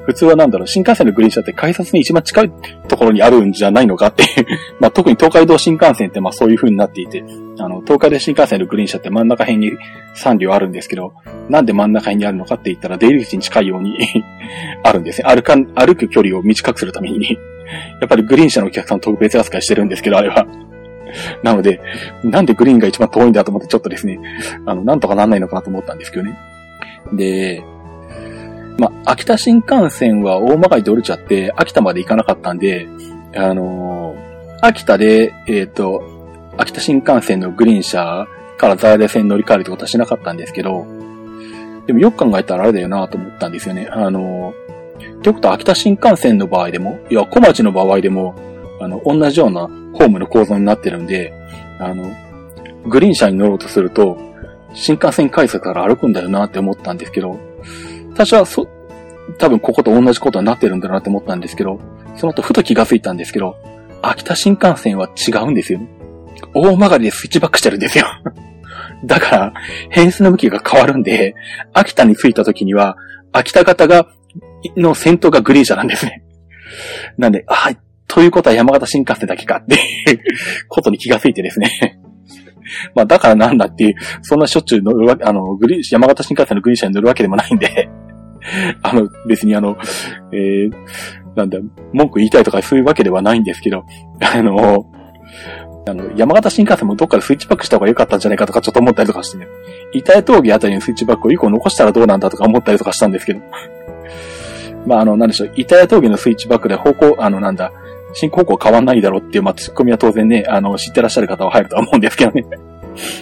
[0.05, 2.51] 普通はなんだろう、新幹線のグリーン車って改札に一番近い
[2.87, 4.23] ところにあるんじゃないのかって
[4.79, 7.23] まあ特に東海道新幹線ってまあそういう風になっていて、
[7.59, 9.71] あの、東海道新幹線のグリーン車って真ん中辺に
[10.15, 11.13] 3両あるんですけど、
[11.49, 13.97] なんで真ん中辺にあるのかって言ったら出入り口に近いように
[14.83, 15.27] あるんですね。
[15.27, 17.37] 歩か、歩く距離を短くするために
[17.99, 20.45] やっぱりグリーン車のお客さん特別扱いしてるんですけど、あれは
[21.43, 21.81] なので、
[22.23, 24.19] なんでグリーンが一番遠いんだと思ってちょっとですね、
[24.65, 26.37] あの、なんとかなんないのかなと思ったんですけどね。
[27.13, 27.63] で、
[28.77, 32.87] まあ、秋田新幹線は大曲がりで降りちゃって、秋田まで行かなかったんで、
[33.35, 36.01] あのー、秋田で、えっ、ー、と、
[36.57, 40.85] 秋田新幹線のグリーン車から在来線乗り換えるってことはしなかったんですけど、
[41.87, 43.87] でもよく考えたらあれだよなと思ったんですよね。
[43.91, 48.35] あのー、ってことは秋田新幹線の場合でも、いや、小町の場合でも、
[48.81, 49.61] あの、同じような
[49.93, 51.33] ホームの構造になってるんで、
[51.79, 52.11] あの、
[52.87, 54.17] グリーン車に乗ろうとすると、
[54.73, 57.39] 新幹線改札から歩くんだよなって思ったんですけど、
[58.09, 58.67] 私はそ、
[59.37, 61.79] 多分ここと同じことになってるんだなって思ったんですけど、
[62.15, 63.55] その後ふと気がついたんですけど、
[64.01, 65.79] 秋田新幹線は違うんですよ。
[66.53, 68.05] 大曲がりでスイッチバックしてるんですよ。
[69.05, 69.53] だから、
[69.89, 71.35] 変数の向きが変わるんで、
[71.73, 72.97] 秋田に着いた時には、
[73.31, 74.07] 秋田型が、
[74.75, 76.23] の先頭がグリーン車なんですね。
[77.17, 77.71] なんで、あ、
[78.13, 79.77] ということは山形新幹線だけかって
[80.67, 81.97] ことに気がついてですね。
[82.93, 87.89] まあだからなんだっていう、そんなしょっちゅう乗るわけ、あの、グリ、山形新幹線のグリーン車に乗るわけでもないんで。
[88.83, 89.77] あの、別にあの、
[90.33, 90.71] えー、
[91.35, 91.59] なんだ、
[91.93, 93.85] 文句言いたいとかそういうわけではないんですけど、
[94.19, 94.85] あの、
[95.87, 99.47] あの、山形新幹線もどっかでスイッチバックした方が良かったんじゃないかとかちょっと思ったりとかしてね、
[99.93, 103.41] 板谷峠あたりにスイッチバックを1個残したらどうなんだとか思ったりとかしたんですけど。
[104.85, 107.71] まあ、あの、なんでしょう、板谷峠のスイッチバックで方向、あの、なんだ、
[108.13, 112.45] 進行方向変わんないだろうっていう、まあ、ツッコミは当然ね、あの、知ってらっしゃる方は入るとは思うんですけどね。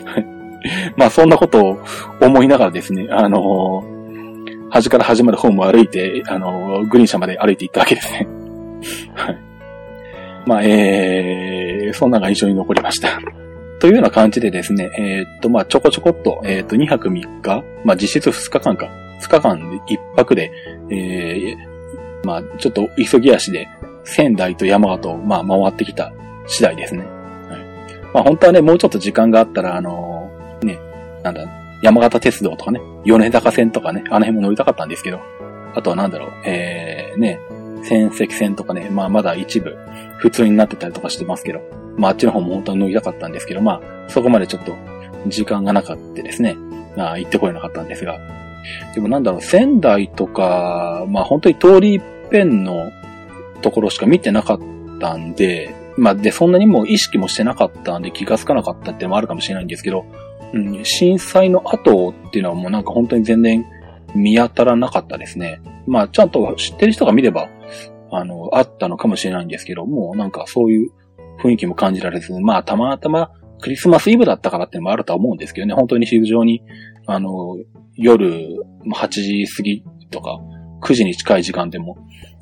[0.97, 1.79] まあ、そんなことを
[2.21, 8.27] 思いながらですね、あのー、端から端までホームを歩いて、あのー、グリーン車まで歩いていったわけですね。
[9.15, 9.37] はい。
[10.45, 13.19] まあ、えー、そんなのが印象に残りました。
[13.79, 18.89] というような感じでですね、えー、っと、まあ、ちょこちょこっと、えー、っと、2泊3日、まあ、実質2日間か、
[19.21, 20.51] 2日間で1泊で、
[20.89, 23.67] えー、まあ、ちょっと急ぎ足で、
[24.09, 26.11] 仙台と山形を、まあ、回ってきた
[26.47, 27.03] 次第ですね。
[27.03, 27.09] はい。
[28.13, 30.79] まあ、本当はね、もうちょっと時間があったら、あのー、ね、
[31.23, 31.45] なんだ、
[31.81, 35.19] 山形鉄道とかね、米坂線とかね、あの辺も乗りたかったんですけど、
[35.75, 37.39] あとはなんだろう、えー、ね、
[37.83, 39.77] 仙石線とかね、まあまだ一部
[40.17, 41.61] 普通になってたりとかしてますけど、
[41.97, 44.75] まああっちの方も本当に乗りたかったんですけど、まあそこまでちょっと
[45.27, 46.57] 時間がなかったですね、
[46.97, 48.19] まあ行ってこれなかったんですが、
[48.93, 52.91] でもなんだろう、仙台とか、まあ本当に通り一遍の
[53.61, 54.59] ところしか見てなかっ
[54.99, 60.05] たんで、まあで、そんなにも意識もしてなかったんで気がつかなかったっていうのもあるかもしれないんですけど、
[60.53, 63.65] うん、震災の後っていうのはもうなんか本当に全然
[64.15, 65.61] 見当たらなかったですね。
[65.87, 67.49] まあちゃんと知ってる人が見れば、
[68.11, 70.91] あの、あったのかもしれないんですけど、もうなんかそういう
[71.41, 76.63] 雰囲気も感じられず、まあたまたまクリスマスイブだったからっていうのもあるとは思うんですけどね、本当に非常に、
[77.05, 77.57] あの、
[77.95, 80.39] 夜8時過ぎとか
[80.81, 81.97] 9時に近い時間でも、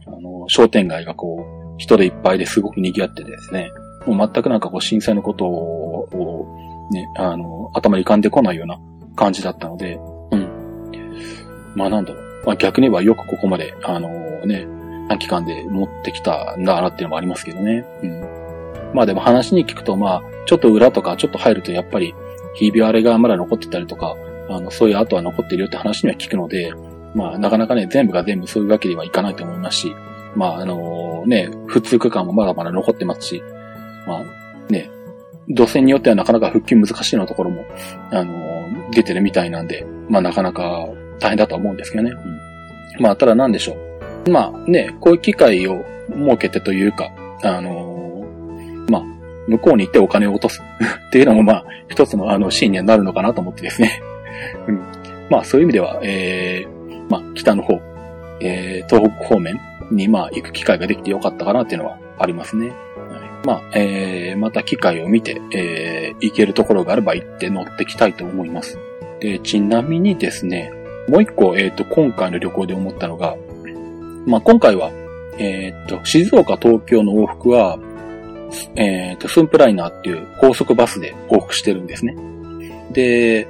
[0.08, 3.72] あの、商店街がこう、人でいっぱいですごく賑わっててですね、
[4.06, 6.48] もう全くなんかこう震災のことを、
[6.92, 8.80] ね、あの、頭に浮かんでこないような
[9.16, 10.00] 感じだったので、
[10.32, 10.48] うん。
[11.76, 12.46] まあなんだろう。
[12.46, 14.10] まあ逆に言えばよくここまで、あの
[14.46, 14.68] ね、
[15.10, 17.86] 短期間で持ってきたんだなっていうのもありますけどね。
[18.04, 18.48] うん。
[18.94, 22.16] まあでも話に聞くと、まあ、ちょっと裏とかちょっと入るとやっぱり、
[22.56, 24.16] ひび割れがまだ残ってたりとか、
[24.50, 26.74] あの、そういう跡は残ってるよって話には聞くので、
[27.18, 29.96] まあ、なかなかね、全部が全部そういうわけにはいかないと思いますし、
[30.36, 33.44] まあ、あの、ね、普通区間もまだまだ残ってますし、
[34.06, 34.92] まあ、ね、
[35.48, 37.66] 路線によってはなかなか復旧難しいようなところも、
[38.12, 40.88] あの、出てるみたいなんで、まあ、なかなか
[41.20, 42.12] 大変だとは思うんですけどね。
[42.12, 43.74] うん、まあ、ただなんでしょ
[44.26, 44.30] う。
[44.30, 48.28] まあね、こういう機会を設けてというか、あの、
[48.90, 49.04] まあ、
[49.48, 50.62] 向こうに行ってお金を落とす
[51.08, 54.02] っていうのもまあ、一つのあのシーンにはなるのかなと思ってですね。
[54.68, 54.82] うん、
[55.32, 56.77] まあ、そういう意味では、えー、
[57.10, 57.80] まあ、北の方、
[58.42, 59.60] えー、東北方面
[59.92, 62.70] にまあ、行く機会ができてよかったかなっていうのはありますね。
[62.70, 68.78] はい、まあ、えー、また機会を見て、えー、行けるところがあれば行って乗ってきたいと思います。
[69.20, 70.72] で、ちなみにですね、
[71.08, 73.36] もう一個、えっ、ー、と、今回の旅行で思ったのが、
[74.26, 74.92] まあ、今回は、
[75.40, 77.80] えー、と、静岡、東京の往復は、
[78.76, 82.16] えー、と、スンプライナーっていう高速バスで往復してるんですね。
[82.92, 83.48] で、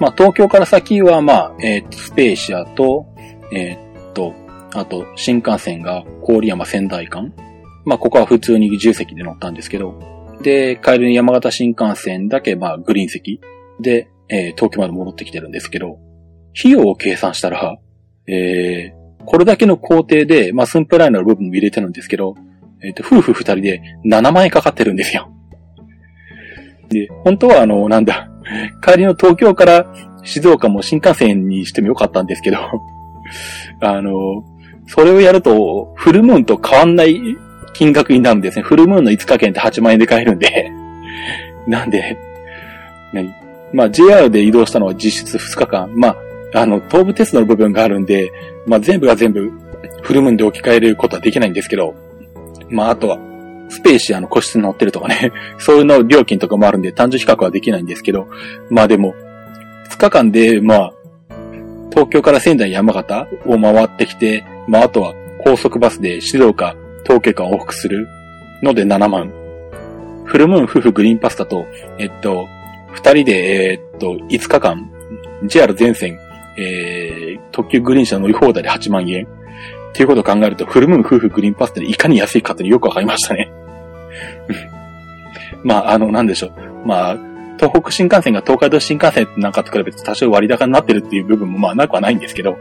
[0.00, 3.06] まあ、東京から先は、まあ、えー、っと、スペーシアと、
[3.52, 4.34] えっと、
[4.72, 7.32] あと、新幹線が郡山仙台間。
[7.84, 9.94] まあ、ここは普通に重席で乗ったんですけど、
[10.42, 13.40] で、帰りに山形新幹線だけ、まあ、グリーン席
[13.78, 15.98] で、えー、東京まで戻ってきてるんですけど、
[16.58, 17.78] 費用を計算したら、
[18.26, 22.34] えー、これだけの工程で、まあ、スンプライナーの部分も入れてるんですけど、
[22.82, 25.30] えっ、ー、と、夫婦二人で7万円かかってるんですよ。
[26.88, 28.29] で、本当はあの、なんだ、
[28.84, 29.86] 帰りの東京から
[30.22, 32.58] 静岡も新幹線にしてもよかったんですけど、
[33.80, 34.44] あの、
[34.86, 37.20] それをやると、フルムーンと変わんない
[37.72, 38.62] 金額になるんですね。
[38.62, 40.70] フルムーンの5日券って8万円で買えるんで。
[41.66, 42.16] なんで、
[43.12, 43.32] 何？
[43.72, 45.90] まあ JR で移動したのは実質2日間。
[45.94, 46.16] まあ、
[46.54, 48.32] あの、東武鉄道の部分があるんで、
[48.66, 49.52] まあ、全部が全部
[50.02, 51.94] フルムーンで置き換えることはできないんですけど、
[52.68, 53.18] まあ、あとは、
[53.70, 58.28] スペーシアの個室に乗ってるとかね、 そういうの料金とかもあるんで単純比較はできないんですけど、
[58.68, 59.14] まあでも、
[59.90, 60.92] 2日間で、まあ、
[61.90, 68.06] 東京から仙台山形を回ってきて、まああとは高速バスで静岡、東京間往復する
[68.62, 69.32] ので7万。
[70.24, 71.66] フルムーン夫婦グリーンパスタと、
[71.98, 72.46] えっと、
[72.94, 74.90] 2人で、えっと、5日間、
[75.46, 76.18] JR 全線
[76.56, 79.26] えー、特急グリーン車乗り放題で8万円。
[79.90, 83.50] っていうことを考えると、フルムーン夫婦グリーンパスっていかに安いかってよくわかりましたね。
[85.64, 86.52] まあ、あの、なんでしょう。
[86.86, 87.18] まあ、
[87.60, 92.56] 東北新幹線が東海道新幹線なんかと比べて多少割高になってるっていう部分もまあなくはないんですけど、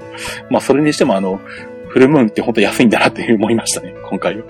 [0.49, 1.39] まあそれにしてもあの、
[1.88, 4.43] フルムーンって本当安いんだなっていう思いましたね、今回は。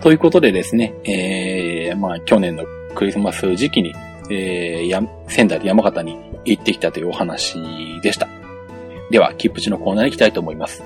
[0.00, 2.64] ということでですね、えー、まあ去年の
[2.96, 3.94] クリスマス時期に、
[4.30, 7.56] えー、や、仙台で山形に行ってきたというお話
[8.02, 8.28] でした。
[9.10, 10.82] では、キップチのコーナーに行きたいと思います。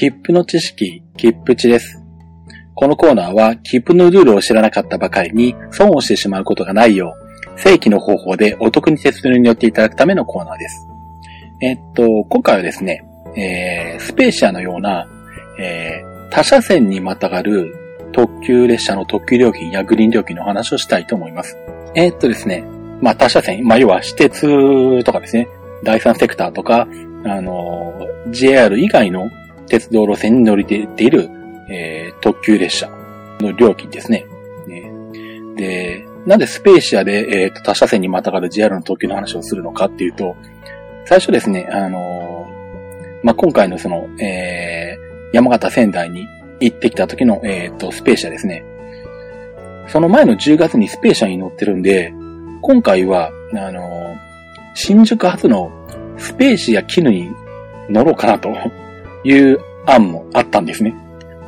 [0.00, 2.02] 切符の知識、切符値です。
[2.74, 7.14] このコーナーは、切符のルールを知らなかったばかりに損をしてしまうことがないよ
[7.54, 10.86] う、正規の方法でお得に鉄道に乗っていただくためのコーナーです。
[11.60, 13.04] えっと、今回はですね、
[13.36, 15.06] えー、スペーシアのような、
[15.58, 17.76] えー、他車線にまたがる
[18.12, 21.58] 特急列車の特急料金やグリーン料金の話をしたいと思います。
[21.94, 22.64] えー、っとですね、
[23.02, 25.46] まあ他車線、まあ要は私鉄とかですね、
[25.84, 26.88] 第三セクターとか、
[27.26, 27.92] あの、
[28.30, 29.28] JR 以外の
[29.70, 31.30] 鉄道路線に乗り出ている、
[31.70, 32.90] えー、特急列車
[33.40, 34.26] の料金ですね。
[34.66, 34.92] ね
[35.56, 40.36] で、なんでスペーシアで、えー、と他車線にまたがる JR の特急の話をするのかっていうと、
[41.06, 42.46] 最初ですね、あの
[43.22, 46.26] まあ、今回のその、えー、山形仙台に
[46.60, 48.64] 行ってきた時の、えっ、ー、と、スペーシアですね。
[49.86, 52.12] その前の10月にスペーシアに乗ってるんで、
[52.62, 54.16] 今回は、あの
[54.74, 55.72] 新宿発の
[56.16, 57.28] スペーシア絹に
[57.88, 58.54] 乗ろうかなと
[59.24, 60.94] いう案もあったんですね。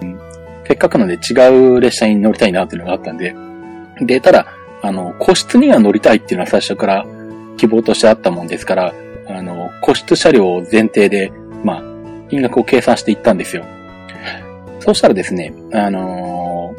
[0.02, 0.20] うん、
[0.66, 3.34] せっかくなので違う列車に乗りたいなっていうのがあったんで。
[4.00, 4.46] で、ただ、
[4.82, 7.06] あの、個室には乗りたいっていうのは最初から
[7.56, 8.94] 希望としてあったもんですから、
[9.28, 11.32] あの、個室車両を前提で、
[11.64, 11.82] まあ、
[12.28, 13.64] 金額を計算していったんですよ。
[14.80, 16.74] そうしたらですね、あの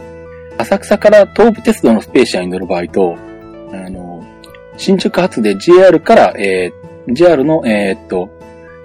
[0.57, 3.15] ー、浅草から東武鉄道のスペーシアに乗る場合と、
[3.71, 8.29] あのー、新宿発で JR から、えー、JR の、えー、っと、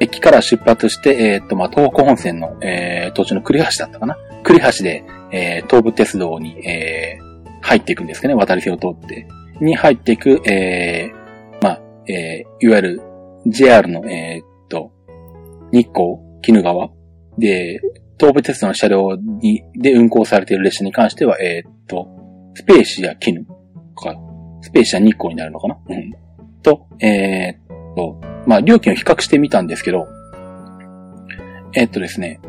[0.01, 4.17] 駅から出発して、えー、と、まあ、東北本線の、えー、途中の栗橋だったかな？
[4.45, 9.27] 栗橋で、えー、東武鉄道に、えー、入っていくんですかね、渡り線を通って。
[9.61, 13.03] に入っていく、えー、まあ、えー、いわゆる
[13.47, 14.93] JR の、えー、っと、
[15.73, 16.19] 日光、
[16.49, 16.91] 鬼怒川。
[17.37, 17.81] で、
[18.19, 22.09] 東武鉄道の車両に、で運行されている列車に関しては、えー、っと、
[22.55, 23.45] スペーシア絹
[23.95, 24.17] か、
[24.63, 25.79] スペーシア日光になるのかな？
[25.89, 26.13] うん。
[26.63, 27.68] と、えー、っ
[27.99, 30.09] と、まあ、料金を比較してみたんですけど、
[31.75, 32.41] え、っとですね、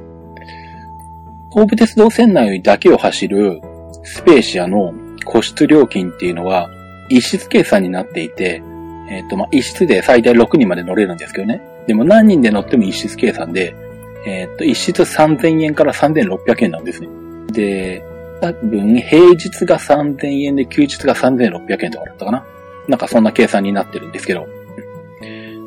[1.52, 3.60] 東武鉄道線内だけを走る
[4.04, 4.94] スペーシアの
[5.26, 6.70] 個室料金っていうのは、
[7.10, 8.62] 一室計算になっていて、
[9.10, 11.60] えっ、と、まあ、一室で最大6人まで乗れるんですけどね。
[11.88, 13.76] でも何人で乗っても一室計算で、
[14.28, 17.08] えっ、と、一室3000円から3600円なんですね。
[17.52, 18.04] で、
[18.42, 22.46] 多分、平日が3000円で休日が3600円とかだったかな。
[22.88, 24.48] なんかそんな計算になってるんですけど。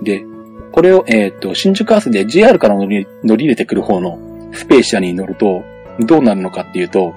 [0.03, 0.25] で、
[0.73, 4.19] これを、えっ、と、新宿アースで JR から乗り乗り入れてくる方の
[4.53, 5.63] スペーシアに乗ると、
[6.01, 7.13] どうなるのかっていうと、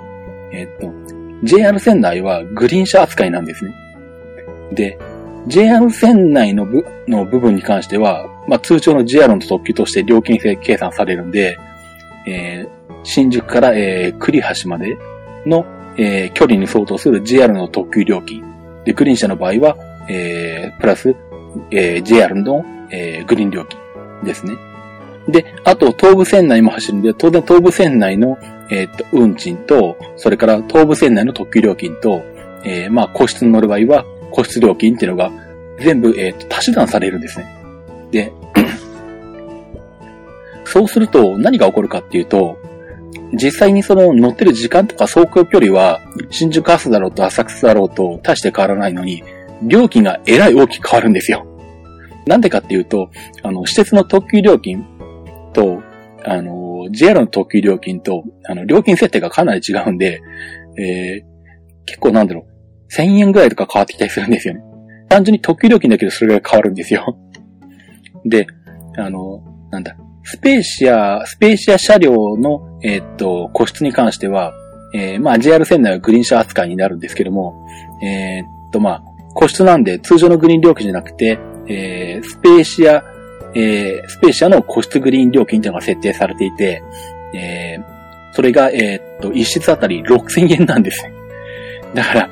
[0.51, 0.91] えっ、と、
[1.43, 3.73] JR 線内はグリーン車扱いなんですね。
[4.73, 4.97] で、
[5.47, 11.57] JR 線内の部の部分に関しては、まあ、通常の JR の特急として料金制計算されるんで、
[12.27, 14.97] えー、新宿から、えー、栗橋まで
[15.45, 15.65] の、
[15.97, 18.43] えー、距離に相当する JR の特急料金。
[18.85, 19.77] で、グリーン車の場合は、
[20.09, 21.15] えー、プラス、
[21.71, 22.65] えー、JR の、
[22.95, 23.79] えー、グリーン料金
[24.23, 24.57] ですね。
[25.27, 28.37] で、あと、東武線内も走るんで、当然東武線内の、
[28.69, 32.23] えー、っと、運賃と、それから東武線内の特急料金と、
[32.63, 35.31] えー、まあ、個室に乗る場合は、個室料金っていうのが、
[35.79, 37.47] 全部、えー、っと、足し算されるんですね。
[38.11, 38.31] で、
[40.63, 42.57] そうすると何が起こるかっていうと、
[43.33, 49.23] 実際にその乗ってる時間とか走行距離は、新宿アスだろうと浅草だろうと大して変わらないのに、
[49.63, 51.45] 料金がえらい大きく変わるんですよ。
[52.25, 53.09] なんでかっていうと、
[53.43, 54.85] あの、施設の特急料金
[55.53, 55.81] と、
[56.23, 60.21] あの、JR の特急料金と、あの、料金設定がかなり違うんで、
[60.77, 61.23] えー、
[61.85, 64.61] 結構なんだろう、1000円ぐらいとか変わってきたりするんですよね。
[65.09, 67.17] 単純に特急料金だけどそれぐらい変わるんですよ。
[68.25, 68.47] で、
[68.97, 74.53] あの、なんだ、スペーシア、スペーシア車両の、えー、っと、個室に関しては、
[74.93, 77.67] えー、まあ JR 線内はグリーン車扱いになるんですけども、
[78.01, 79.03] えー、っと、まあ、
[79.35, 83.03] 個室なんで通常のグリーン料金じゃなくて、えー、スペーシア、
[83.53, 86.83] えー、スペーシアの個室グリーン料金というのが設定されていて、
[87.33, 91.03] えー、それが、えー、っと、一室あたり6000円なんです。
[91.93, 92.29] だから、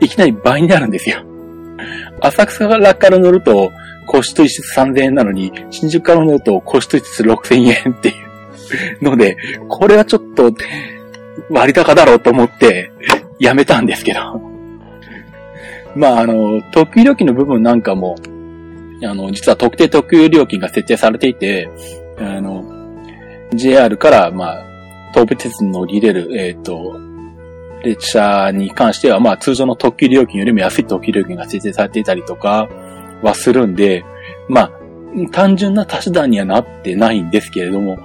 [0.00, 1.22] いきなり倍になるんですよ。
[2.20, 3.72] 浅草から乗ると、
[4.06, 8.12] 個室一室3000円なのに、新宿から乗ると個室一室6000円ってい
[9.00, 9.36] うので、
[9.68, 10.52] これはちょっと
[11.50, 12.90] 割高だろうと思って
[13.38, 14.40] やめたんですけど。
[15.94, 18.16] まあ、あの、特急料金の部分なんかも、
[19.04, 21.68] あの、実は特定特急料金が設定されていて、
[22.18, 22.64] あの、
[23.54, 24.64] JR から、まあ、
[25.12, 26.98] 東武鉄に乗り入れる、えっ、ー、と、
[27.84, 32.68] 列車に関しては、まあ、通常の特急料金よりも安い特急料金が設定されていたりとか、
[33.22, 34.04] はするんで、
[34.48, 34.70] まあ、
[35.32, 37.98] 単純な足し算にはなってないんですけれども、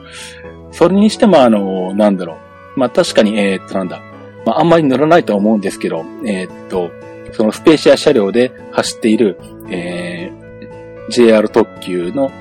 [0.71, 2.37] それにしてもあの、なんだろ
[2.75, 2.79] う。
[2.79, 4.01] まあ確かに、えー、っとなんだ。
[4.45, 6.91] まああんまり乗らないと思うんですけど、えー、っと、
[7.33, 9.39] そのスペーシア車両で走っている、
[9.69, 10.48] えー、
[11.09, 12.31] JR 特急の、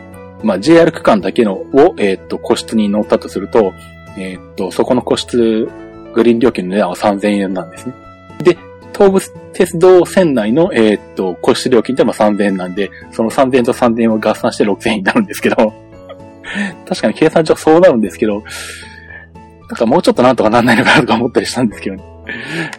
[0.43, 3.73] まあ JR 区間だけのを、えー、っと、個室に乗ったとすると、
[4.17, 5.69] えー、っと、そこの個室、
[6.15, 7.95] グリーン料金の値段は3000円なんですね。
[8.43, 8.59] で、
[8.93, 9.21] 東武
[9.53, 15.57] 鉄道線内の、えー、っと、個室料金ってまあ3000円なんで、その3000円と3000円を合算して6000円になるんですけど、
[16.89, 18.43] 確かに計算上そうなるんですけど、
[19.69, 22.18] なんかもうちょっとなんとかなんないのかなとか思ったりしたんですけどね。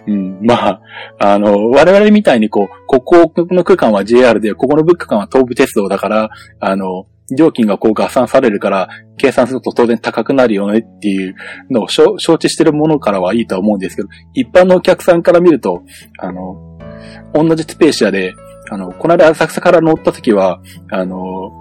[0.07, 0.81] うん、まあ、
[1.19, 6.29] あの、我々みたいにこう、ここの区間は JR で、ここの区間は東武鉄道だから、
[6.59, 11.35] あの、料金がこう合算されるから、計算すると当然高くなるよねっていう
[11.69, 15.83] のを承知してるものからはいいと思うんですけど、一般のお客さんから見ると、
[16.17, 16.79] あの、
[17.33, 18.35] 同じスペーシアで、
[18.71, 20.59] あの、この間浅草から乗った時は、
[20.91, 21.51] あの、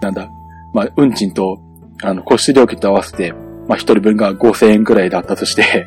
[0.00, 0.28] なんだ、
[0.74, 1.58] まあ、運賃と、
[2.02, 3.32] あの、個室料金と合わせて、
[3.68, 5.86] まあ、一人分が5000円くらいだったとして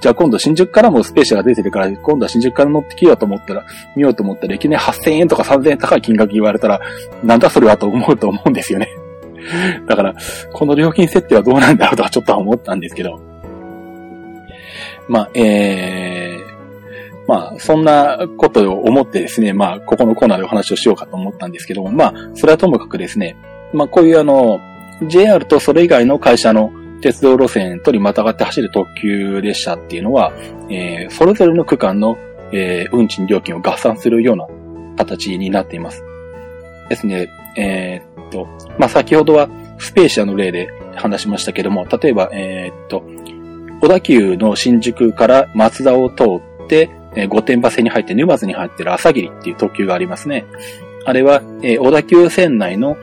[0.00, 6.80] じゃあ今度新宿からもスペーシアが出てるから、今度は新宿から乗ってきようと思ったら、見ようと思ったら、いきなり8000円とか3000円高い金額言われたら、
[7.22, 8.88] なんだそれはと思うと思うんですよね。
[9.86, 10.14] だから、
[10.52, 13.20] この料金設定はどうなんだろうとはちょっと思ったんですけど。
[15.08, 23.36] まあ、えー、まあ、そんなことを思ってですね、まあ、ここのコーナーでお話をしようかと思ったんですけども、まあ、それはともかくですね、
[23.72, 24.60] まあ、こういうあの、
[25.06, 30.32] JR とそれ以外の会社の鉄道路線とにまたがって走る特急列車っていうのは、
[30.70, 32.16] えー、それぞれの区間の、
[32.52, 34.46] えー、運賃料金を合算するような
[34.96, 36.02] 形になっています。
[36.88, 38.46] ですね、えー、っと、
[38.78, 43.02] まあ、先ほどはスペーシアの例で話しましたけども、例えば、えー、っと、
[43.80, 46.24] 小田急の新宿から松田を通
[46.64, 50.46] って、えー、御殿場線に入って沼津に入ってる朝霧っていう特急がありますね。
[51.04, 52.96] あれは、えー、小田急線内の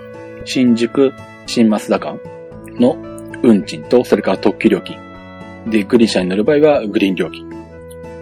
[0.46, 1.14] 新宿、
[1.46, 2.20] 新松田間
[2.80, 3.13] の
[3.44, 4.98] 運賃と、それから特急料金。
[5.68, 7.48] で、グリーン車に乗る場合はグリーン料金。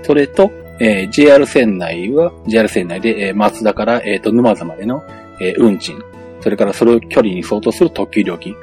[0.04, 5.04] それと、えー、JR 線内は、JR 線内で、えー、松田から、えっ、ー、と、沼津までの、
[5.40, 6.04] えー、運賃。
[6.42, 8.56] それからその距離に相当する特急料金。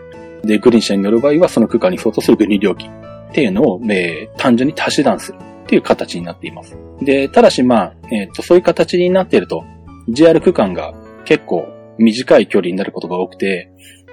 [0.43, 2.91] で、グリーン車に乗る場合は、その区間に相当するグリーン料金。
[2.91, 6.77] っていうのを、えー、単純に足し算するっていう形になっています。
[7.03, 9.65] で、ただしまあ、えっ、ー、と、そういう形になっていると、
[10.09, 10.95] JR 区間が
[11.25, 13.71] 結構短い距離になることが多くて、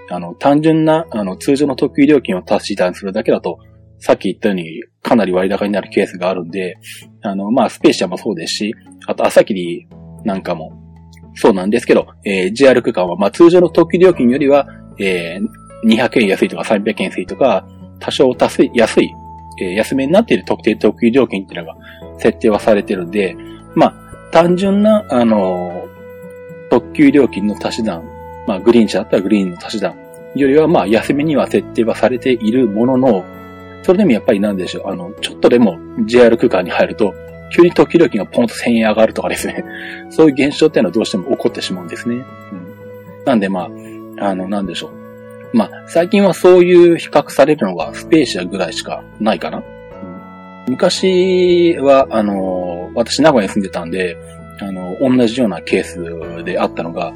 [0.10, 3.58] あの、単純な、あの、通常の特急料金を足し算するだけだと、
[3.99, 6.78] さっき言ったように、かなり割高になるケースがあるんで、
[7.22, 8.76] あの、まあ、スペーシアもそうですし、
[9.08, 9.88] あと、朝霧
[10.24, 10.72] なんかも、
[11.36, 14.68] そうなんですけど、えー、JR 区間は、まあ、通常の特急料金よりは、
[14.99, 17.68] えー、200円安いとか300円安いとか、
[17.99, 19.10] 多少安い、安い、
[19.62, 21.78] えー、安めになっている特定特急料金っていうのが
[22.20, 23.36] 設定はされてるんで、
[23.76, 23.93] まあ、
[24.32, 25.86] 単純な、あの
[26.70, 28.03] 特急料金の足し算
[28.48, 29.96] まあ、グリーン車だったらグリーンの足し算
[30.36, 33.26] よりは、まあ、安めには設定はされているものの、
[33.84, 37.14] それでもやっぱりなんでしょう、あの、ちょっとでも JR 区間に入ると、
[37.52, 39.64] 急に時々がポンと1000円上がるとかですね。
[40.10, 42.16] そういう現象っていうのはどうしても起こってしまうんですね。
[42.16, 42.24] うん、
[43.26, 43.70] なんでま
[44.20, 45.58] あ、あの、なんでしょう。
[45.58, 49.60] まあ、最近はそういう比較されるのがスペーシアぐらいしかないかな。
[49.60, 49.64] うん、
[50.74, 54.18] 昔は、あの、私名古屋に住んでたんで、
[54.60, 57.14] あの、同じようなケースであったのが、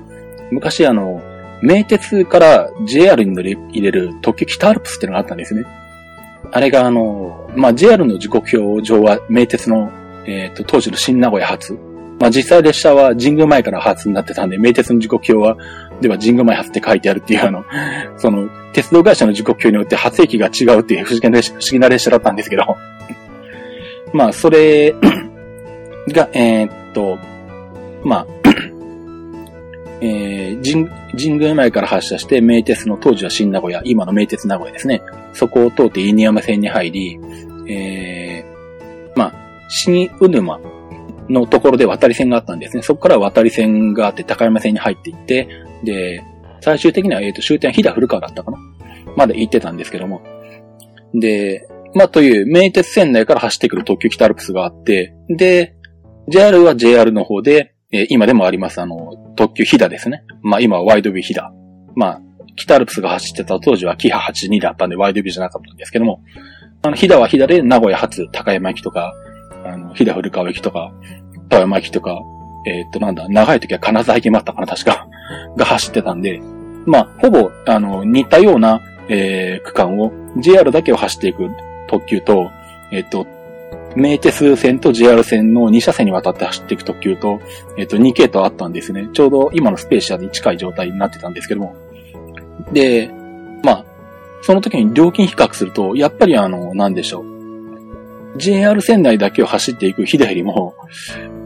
[0.51, 1.21] 昔あの、
[1.61, 5.65] 名鉄から JR に乗り入れる特急北アルプスっていうのがあったんですね。
[6.51, 9.91] あれがあの、まあ、JR の時刻表上は名鉄の、
[10.25, 11.77] えっ、ー、と、当時の新名古屋発。
[12.19, 15.57] まあ、実際列車は神宮前から発になってたんで、名鉄の時刻表は、
[16.01, 17.63] では神宮前発って書いてあるっていうあの、
[18.17, 21.21] その、鉄道会社の時刻表によって発駅が違うっていう不思
[21.71, 22.63] 議な列車だったんですけど。
[24.11, 24.95] まあ、それ
[26.09, 27.17] が、えー、っと、
[28.03, 28.27] まあ、
[30.01, 30.87] えー、神、
[31.17, 35.01] 神宮前から発車して、名鉄の当時は新名古屋、今の名鉄名古屋ですね。
[35.33, 37.19] そこを通って犬山線に入り、
[37.67, 39.33] えー、まあ、
[39.69, 40.59] 新うぬま
[41.29, 42.83] のところで渡り線があったんですね。
[42.83, 45.47] そこから渡り線があって高山線に入っていって、
[45.83, 46.23] で、
[46.61, 48.57] 最終的には、えっ、ー、と、終点は飛騨古川だったかな
[49.15, 50.21] まで行ってたんですけども。
[51.13, 55.75] で、まあ、という名鉄線内から走ってくる特急北アルプスがあって、で、
[56.27, 60.23] JR は JR の方で、えー、今でもあります、あの、特急飛騨ですね。
[60.41, 61.49] まあ今はワイドビュー飛騨。
[61.95, 62.21] まあ、
[62.55, 66.21] 北アルプスが走ってた当時はキハ82だったんでワイドビューじゃなかったんですけども、
[66.83, 69.13] あの、飛騨は飛騨で名古屋発高山駅とか、
[69.65, 70.93] あの、飛騨古川駅とか、
[71.49, 72.21] 富山駅とか、
[72.67, 75.07] えー、っと、なんだ、長い時は金沢駅もあったかな、確か。
[75.57, 76.41] が走ってたんで、
[76.85, 81.49] まあ、ほぼ、あの、似たような、えー、区間を、JR だけを走っていく
[81.87, 82.51] 特急と、
[82.91, 83.25] え、っと、
[83.99, 87.41] 名鉄線と JR 線の2車線にわたって走っていく特急と、
[87.77, 89.09] えっ、と、2系統あったんですね。
[89.13, 91.75] ちょうど今のスペーシアに近い状態になってたんですけども。
[92.71, 93.11] で、
[93.63, 93.85] まあ、
[94.41, 98.37] その時に料金比較すると、やっぱりあの、なんでしょう。
[98.37, 100.75] JR 線内だけを走っていく日だよりも、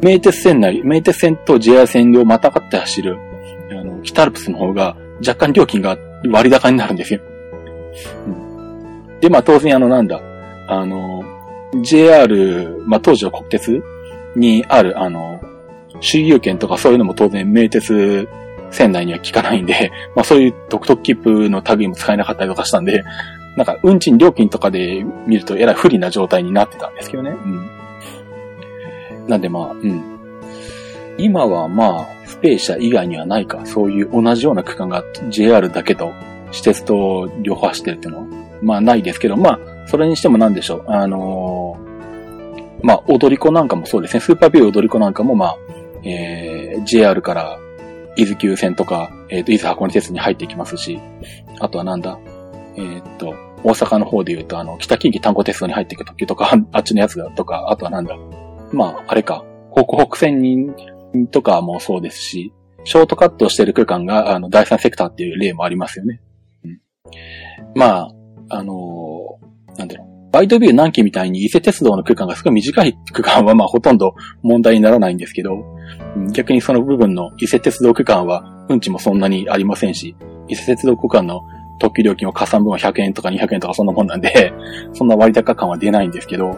[0.02, 3.18] 名鉄線内、名鉄線と JR 線をまたがって走る、
[3.72, 5.98] あの、北アルプスの方が若干料金が
[6.30, 7.22] 割高になるんですよ。
[8.28, 8.44] うん
[9.24, 10.22] で、まあ当然あのなんだ、
[10.68, 11.23] あの、
[11.82, 13.82] JR、まあ当時は国鉄
[14.36, 15.42] にあるあの、
[16.00, 18.28] 周遊券とかそういうのも当然名鉄
[18.72, 23.04] 線内には効かないんで、 まあそういう独特切符の類も使えなかったりとかしたんで、
[23.56, 27.32] なんか運賃料金とかで見るとえらい不利な状態になってたんですけどね。
[27.32, 27.70] うん。
[29.28, 30.04] なんでまあ、うん。
[31.18, 36.12] 今はまあ、スペーシャ以外にはないか、そういう同じような区間が JR だけと、
[36.52, 38.26] 私鉄と両方走ってるっていうのは、
[38.64, 39.60] まあないですけど、まあ、
[39.94, 40.86] それにしても何でしょう。
[40.88, 44.22] あのー、まあ、踊り子なんかもそうですね。
[44.22, 45.58] スーパービュー踊り子なんかもまあ、
[46.04, 47.60] えー、JR から
[48.16, 51.00] 伊豆急線とか、えっ、ー、と、伊豆箱根鉄に入っていきますし、
[51.60, 52.18] あとはなんだ、
[52.76, 58.18] えっ、と、大阪の方で言うと、あの、北近畿単行鉄道に入っていく時とか、あっちのやつだとか、あとはなんだ、
[58.72, 60.72] まあ、あれか、北北線に、
[61.30, 62.52] とかもそうですし、
[62.84, 66.20] ショートカットしてる区間が、あの、第三セクターっていう例もありますよね。
[66.66, 66.80] うん、
[67.76, 68.12] まあ、
[68.50, 69.03] あのー、
[69.78, 70.32] なんだろう。
[70.32, 75.64] バイトビュー南紀みたいに伊勢鉄道の区間がすごい短い区間はまあほとんど問題にならないんですけど、
[76.34, 80.16] 逆にその部分の伊勢鉄道区間は運賃もそんなにありませんし、
[80.48, 81.42] 伊勢鉄道区間の
[81.80, 84.54] 特急料金を加算分は100円とか200円とかそんなもんなんで、
[84.94, 86.58] そんな割高感は出ないんですけど、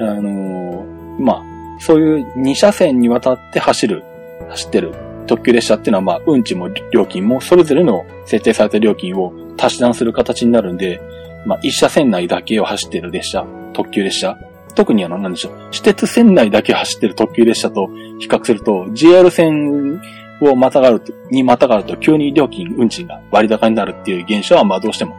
[0.00, 1.42] あのー、まあ、
[1.78, 4.02] そういう2車線にわたって走る、
[4.48, 4.92] 走ってる
[5.26, 11.00] 特急列車っていうのは、まあ、運賃も料金もそれぞれの設定された料金を足し算する形になるんで、
[11.46, 14.38] まあ、一車線内だけを走っている列車、特急列車、
[14.74, 17.88] 特にあの、なんでしょう、私鉄線内だけ走ってる特急列車と
[18.18, 20.00] 比較すると、JR 線
[20.40, 25.14] をまたがると、にまたがると、急に料金、運賃が割高になるっていう現象は、まあ、どうしても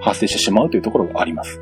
[0.00, 1.60] 発生してしまうというところがあります。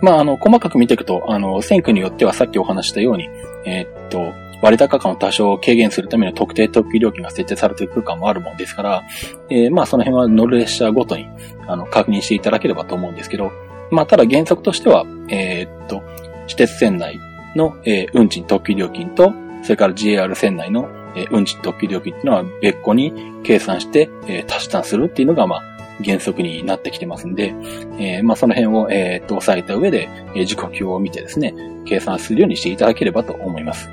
[0.00, 3.28] まあ、あの、細かく見ていくと、あの、線区によってはさっきお話したように、
[3.64, 4.32] えー、っと、
[4.62, 9.04] 割高感を多少軽減するための特定特急料金が設定されている空間もあるもんですから、
[9.50, 11.28] えー、まあその辺は乗る列車ごとに、
[11.66, 13.52] あの、確認していただければと思うんですけど、
[13.90, 16.02] まあただ原則としては、えー、っと、
[16.46, 17.18] 私鉄線内
[17.54, 19.32] の、えー、運賃特急料金と、
[19.62, 23.12] それから JR 線内の、えー、運賃特急料金っていうのは別個に
[23.44, 25.62] 計算して、えー、足し算するっていうのが、まあ、
[26.04, 27.54] 原則になってきてますんで、
[27.98, 31.54] えー、まあ、その辺を、えー、っと、押さえた上で、えー、時刻表を見てですね、
[31.84, 33.88] 計算するようにしていただければと思います。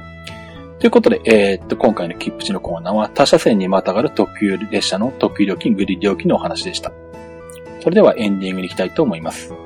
[0.86, 6.92] ということで、えー、っと、今回の切符地のコーナーは他車線にまたがる特急列車の特急料金、グリ料金のお話でした。
[7.82, 9.65] それではエンディングに行きたいと思います。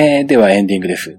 [0.00, 1.18] えー、ではエンディングです。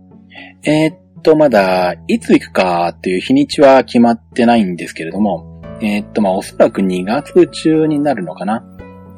[0.64, 8.64] えー、っと、まだ、いつ行くかっていう日にちは決まってないんですけれども、えー、っと、まあ、おそらく2月中になるのかな。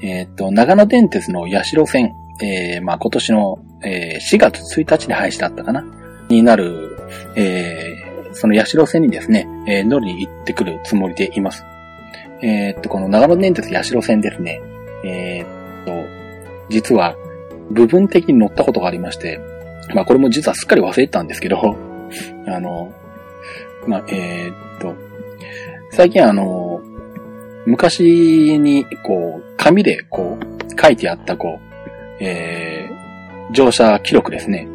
[0.01, 5.85] えっと、長野電鉄の八代線、えー、まあ、今年の、え、4月1日に廃止だったかな
[6.27, 6.97] になる、
[7.35, 11.63] えー、その八代線にですね、え、乗りに行ってくるつもりでいます。
[12.41, 14.59] え、っと、この長野電鉄八代線ですね、
[15.05, 15.45] え、っ
[15.85, 15.91] と、
[16.71, 17.15] 実は、
[17.71, 19.39] 部分的に乗ったことがありまして、
[19.93, 21.77] まあこれも実はすっかり忘れてたんですけど、
[22.47, 22.93] あの、
[23.87, 24.93] まあ、えー、っと、
[25.91, 26.81] 最近あの、
[27.65, 34.67] 昔に、こう、紙で、こう、書いてあった、こう、えー、乗車記録ですね。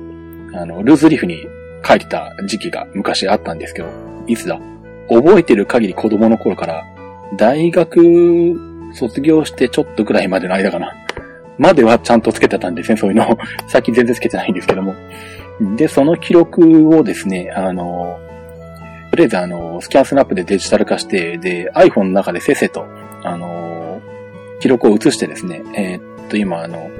[0.54, 1.46] あの、ルーズリーフに
[1.84, 3.88] 書いてた時期が昔あったんですけど、
[4.26, 4.60] いつだ？
[5.08, 6.84] 覚えてる限り子供の頃から、
[7.36, 10.92] 大学卒業してちょっとぐらいまでの間かな。
[11.58, 13.38] まではちゃんとつけてたんですね、そういうのを。
[13.68, 14.94] 最近全然つけてないんですけども。
[15.76, 18.18] で、その記録をですね、あの、
[19.10, 22.86] とりあえずあの、スキャンスナップでデジタル化して、で、iPhone の中でせせと、
[23.22, 24.00] あの、
[24.60, 26.90] 記録を移してですね、えー、っと、今あの、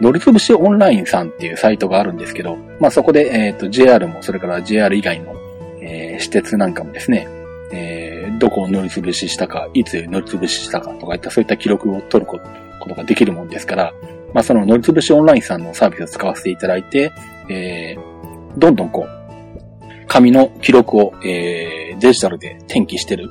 [0.00, 5.34] 乗りつぶしオンラインさんっていうサイトがあるんですけど、まあそこで、え、っと、JR も、それから JR 以外の、
[5.80, 7.28] えー、私鉄なんかもですね、
[7.72, 13.92] えー、どこを乗りつぶししたか、いつ乗りつぶししたかとかいったそういった記録を取ることことができるもんですから、
[14.32, 17.12] まあ、その乗りつぶしオンラインさんのサービスを使わせていただいて、
[17.48, 23.28] えー、どんどんこう、紙の記録を、えー、デジタルで転記してる、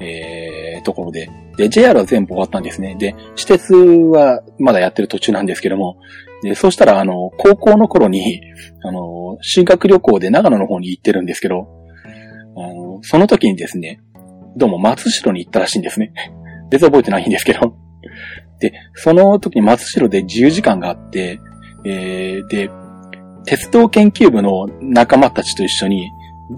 [0.00, 2.96] えー、ところで、で、JR は全部終わったんですね。
[2.98, 5.98] で、私鉄はまだやってる途中なんですけども、
[6.42, 8.42] で、そうしたら、あの、高校の頃に、
[8.82, 11.68] あの、修学旅行で長野の方に行ってるんですけど、
[12.56, 14.00] あの、その時にですね、
[14.56, 16.12] どうも松代に行ったらしいんですね。
[16.70, 17.74] 全然覚えてないんですけど。
[18.60, 21.40] で、その時に松代で自由時間があって、
[21.84, 22.70] えー、で、
[23.44, 26.10] 鉄道研究部の仲間たちと一緒に、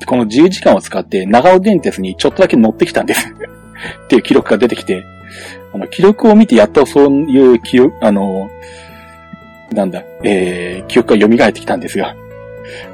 [0.06, 3.28] この自由時間を使って長尾電鉄にちょっとだけ乗ってきたんです。
[4.04, 5.04] っていう記録が出てきて、
[5.72, 8.48] あの、記録を見てやっとそういう記憶、あの、
[9.72, 12.14] なんだ、えー、記憶が蘇ってきたんですが。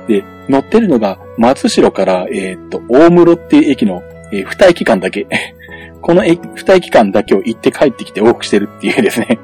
[0.09, 5.27] で、乗ってるのが、松代から、えー、っと、大室っていう駅の、えー、二駅間だけ。
[6.03, 9.39] この二駅間だけを行って帰ってきて多くしてるっていうですね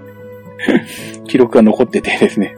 [1.27, 2.57] 記録が残っててですね。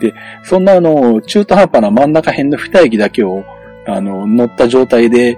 [0.00, 0.14] で、
[0.44, 3.44] そんなあの、中途半端な真ん中辺の二駅だけを、
[3.86, 5.36] あの、乗った状態で、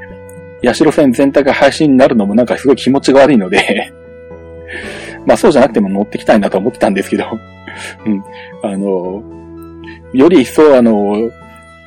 [0.63, 3.93] 八代線全体が配信になるのもなんかすごい気持ちが悪いので
[5.27, 7.25] まあそうじゃなくても乗ってきたいなと思ってたんですけど
[8.05, 8.23] うん。
[8.63, 9.23] あの、
[10.13, 11.31] より一層あの、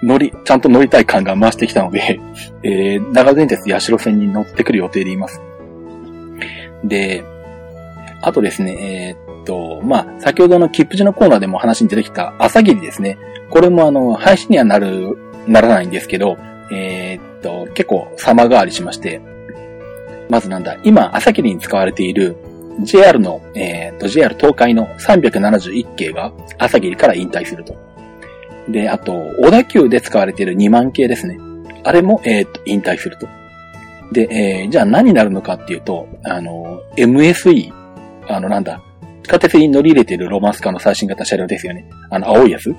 [0.02, 2.20] 乗り、ちゃんと乗りたい感が増してきたので、
[2.64, 5.42] えー、長電鉄八代線に乗ってくる予定でいます。
[6.84, 7.24] で、
[8.22, 13.18] あとですね、えー、っと、まあ、先ほどの切符地のコーナーでも話に出てきた朝霧ですね。
[13.50, 15.18] これもあの、配信にはなる、
[15.48, 16.38] ならないんですけど、
[16.72, 19.22] えー、っと、結構様変わりしまして、
[20.30, 22.38] まずなんだ、今、朝霧に使われている
[22.82, 27.76] JR の、えー、っと、JR 東海の371系が朝霧から引退すると。
[28.70, 31.38] で、あと、小田急で使われている2万系ですね。
[31.84, 33.28] あれも、えー、っと、引退すると。
[34.14, 37.72] で、えー、じゃあ何になるのかっていうと、あの、MSE、
[38.28, 38.82] あの、なんだ、
[39.24, 41.90] 地下鉄に乗り入れているロマンスカーの最新型車両ですよね。
[42.10, 42.74] あの、青いやつ。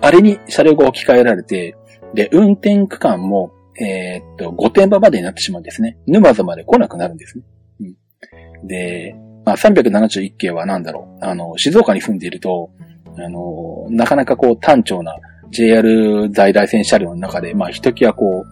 [0.00, 1.76] あれに車両が置き換えられて、
[2.14, 5.98] で、運転区間も、えー、っと、御殿場までになってしまうんですね。
[6.06, 7.44] 沼津まで来なくなるんですね。
[7.80, 11.24] うん、で、まあ、371系は何だろう。
[11.24, 12.70] あの、静岡に住んでいると、
[13.18, 15.16] あの、なかなかこう単調な
[15.50, 18.44] JR 在来線車両の中で、まあ、ひときわこ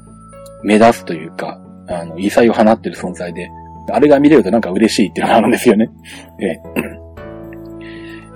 [0.63, 3.51] う、目立つというか、あの、異彩を放ってる存在で、
[3.93, 5.91] あれが見れるとなんか嬉しいっていうのがあるんですよね。
[6.41, 6.61] ええ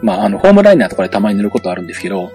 [0.03, 2.31] まあ、あの、ホームライナーとかでたまに乗ることあるんですけど、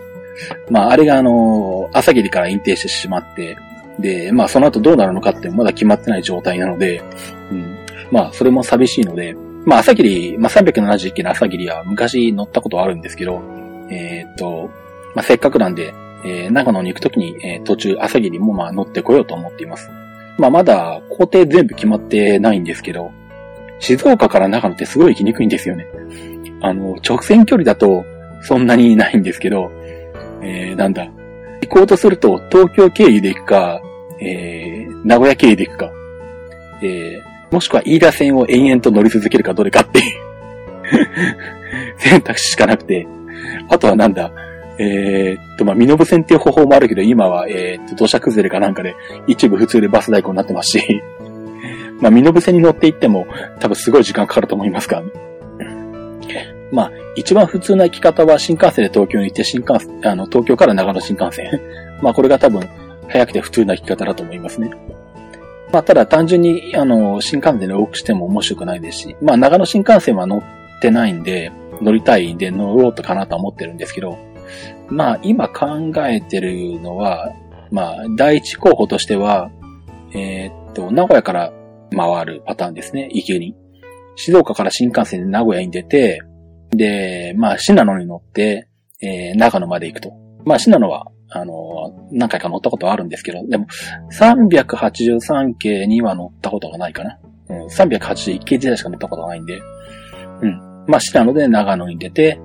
[0.70, 3.57] まあ、あれがあの、朝霧から隠蔽してしまって、
[3.99, 7.01] で、まあ、その後どうなるのかってまだ決まってない状態なので、
[7.51, 7.78] うん、
[8.11, 9.36] まあ、それも寂しいので、
[9.66, 13.41] まあ、朝霧、まあ、371件の朝霧は昔乗ったことあるんですけど、
[13.89, 14.70] えー、っと、
[15.16, 15.93] まあ、せっかくなんで、
[16.26, 19.89] えー、長野に行くときに、えー、途中朝霧もまあ乗ってこようと思っています。
[20.38, 23.11] まあ、まだ工程全部決まってないんですけど、
[23.79, 25.88] 静岡から長野ってすごい行きにくいんですよね。
[26.61, 28.05] あの、直線距離だと
[28.41, 29.71] そんなにないんですけど、
[30.41, 31.07] えー、なんだ。
[31.61, 33.81] 行こうとすると東京経由で行くか、
[34.19, 35.91] えー、名古屋経由で行くか、
[36.81, 40.05] えー、もしくは飯田線を延々と乗り続けるかどれかっていう
[41.97, 43.07] 選択肢しかなくて、
[43.69, 44.31] あとはなんだ、
[44.80, 48.95] えー、っと、まあ、身延線っていう方法もあるけど、今は、えー、っと、土砂崩れかなんかで、
[49.28, 51.01] 一部普通でバス代行になってますし、
[52.01, 53.28] まあ、身延線に乗っていっても、
[53.59, 55.03] 多分すごい時間かかると思いますが、
[56.71, 61.59] まあ、一番普通な行き方は新幹線で東京に行って、新幹線、あの、東京から長野新幹線。
[62.01, 62.67] まあ、これが多分、
[63.07, 64.71] 早くて普通な行き方だと思いますね。
[65.71, 71.51] まあ、ただ単純に、あの、新幹線で多くしても面白くないですし、まあ、長野新幹線は乗ってないんで、
[71.82, 74.17] 乗りたいんで乗ろうとかなと思ってるんですけど、
[74.93, 77.33] まあ、今考えてるのは、
[77.71, 79.49] まあ、第一候補としては、
[80.13, 81.51] えー、っと、名古屋から
[81.95, 83.55] 回るパターンですね、行きに。
[84.15, 86.21] 静岡から新幹線で名古屋に出て、
[86.69, 88.67] で、まあ、信濃に乗って、
[89.01, 90.13] えー、長野まで行くと。
[90.45, 91.53] まあ、信濃は、あの、
[92.11, 93.65] 何回か乗ったことはあるんですけど、でも、
[94.11, 97.17] 383系には乗ったことがないかな。
[97.49, 99.59] うん、381系時代しか乗ったことがないんで、
[100.41, 100.85] うん。
[100.87, 102.39] まあ、信濃で長野に出て、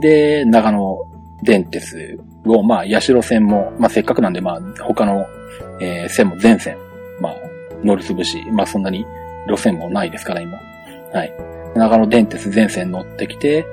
[0.00, 1.08] で、長野
[1.42, 5.26] 電鉄を、まあ、八代線も、まあ、せっかくなんで、まあ、他の、
[5.80, 6.76] えー、線も全線、
[7.20, 7.34] まあ、
[7.84, 9.04] 乗り潰し、まあ、そんなに
[9.46, 10.58] 路線もないですから、今。
[11.12, 11.32] はい。
[11.74, 13.66] 長野電鉄全線乗ってきて、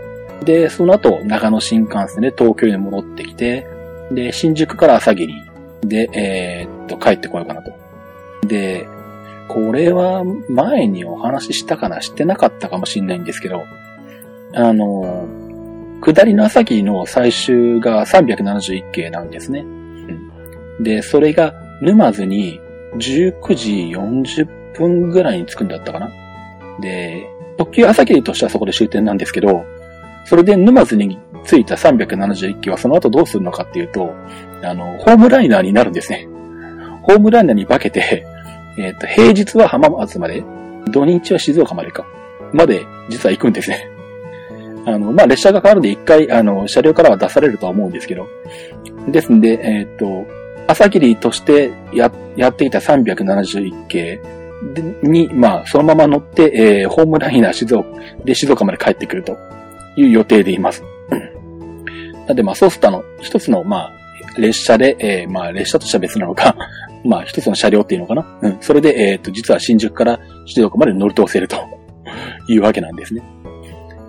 [0.43, 3.67] で、その後、長野新幹線で東京に戻ってきて、
[4.11, 5.33] で、新宿から朝霧
[5.81, 7.71] で、えー、っと、帰ってこようかなと。
[8.47, 8.87] で、
[9.47, 13.63] これは前にお話ししたかなしてなかったかもしれないんですけど、
[14.53, 15.27] あの、
[16.01, 19.59] 下りの朝霧の最終が371系なんですね。
[19.59, 19.63] う
[20.81, 22.59] ん、で、それが沼津に
[22.97, 26.11] 19時40分ぐらいに着くんだったかな。
[26.81, 27.27] で、
[27.57, 29.65] 特急朝霧としてはそこで終点なんですけど、
[30.25, 34.13] それで沼津に着いた371機はその後どうするのかっていうと、
[34.63, 36.27] あの、ホームライナーになるんですね。
[37.03, 38.25] ホームライナーに化けて、
[38.77, 40.43] えっ、ー、と、平日は浜松まで、
[40.91, 42.05] 土日は静岡までか、
[42.51, 43.89] まで実は行くんですね。
[44.85, 48.27] あの、まあ、列車が変わるんで一回、あの、車両からは出されるとは思うんですけど。
[49.07, 50.25] ですんで、えっ、と、
[50.67, 54.19] 朝霧としてや、やっていた371系
[55.03, 57.87] に、まあ、そのまま乗って、えー、ホームライナー静岡、
[58.23, 59.37] で静岡まで帰ってくると
[59.95, 60.83] いう予定でいます。
[62.27, 66.55] なんで、まあ、そうすったの、一つの、まあ、列車で、えー、まあ、列車としては別なのか、
[67.05, 68.25] まあ一つの車両っていうのかな。
[68.41, 68.57] うん。
[68.61, 71.57] それで、えっ、と、実は新宿から静岡まで乗り通せると
[72.47, 73.21] いうわけなんですね。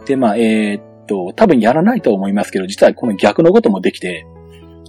[0.06, 4.26] で、まあ、えっと、多分やらないと思いますけど、実はこの逆のこともできて、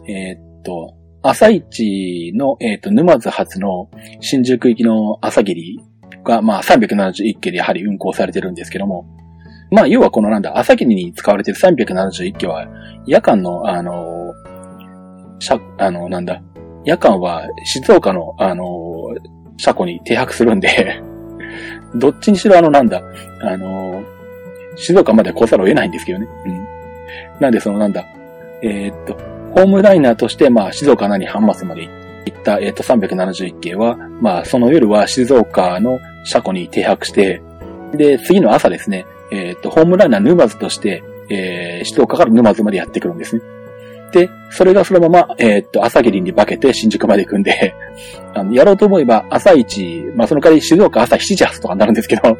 [0.08, 3.90] えっと、朝一の、えっ、と、沼津発の
[4.22, 5.80] 新宿行きの朝霧
[6.24, 9.06] が、まあ、371系でやはり運行されてるんですけども、
[9.72, 12.68] まあ、要はこのなんだ、朝霧に使われてる371系は、
[13.06, 14.34] 夜間の、あの、
[15.40, 16.42] 車、あの、なんだ、
[16.86, 18.66] 夜間は静岡の、あの、
[19.58, 21.02] 車庫に停泊するんで
[21.96, 23.02] どっちにしろあの、なんだ、
[23.42, 23.97] あの、
[24.78, 26.28] 静岡まで来ざるを得ないんですけどね。
[26.46, 26.68] うん。
[27.40, 28.06] なんでそのなんだ、
[28.62, 29.14] えー、っと、
[29.54, 31.84] ホームライナーとして、まあ、静岡なり浜松まで
[32.26, 37.42] 行った、えー、っと、371系は、まあ、その夜は静岡の車庫に停泊して、
[37.94, 43.42] で、次の朝ですね、えー、っと、ホームライナー沼津として、えー、静岡から沼津までやってくるんですね。
[44.12, 47.74] で、それがそのまま、えー、っと、朝霧に化けて新宿まで行くんで、
[48.34, 52.38] あの、やろうと思えば朝一、まあ、その代わり静岡朝7時発とかになるんですけど、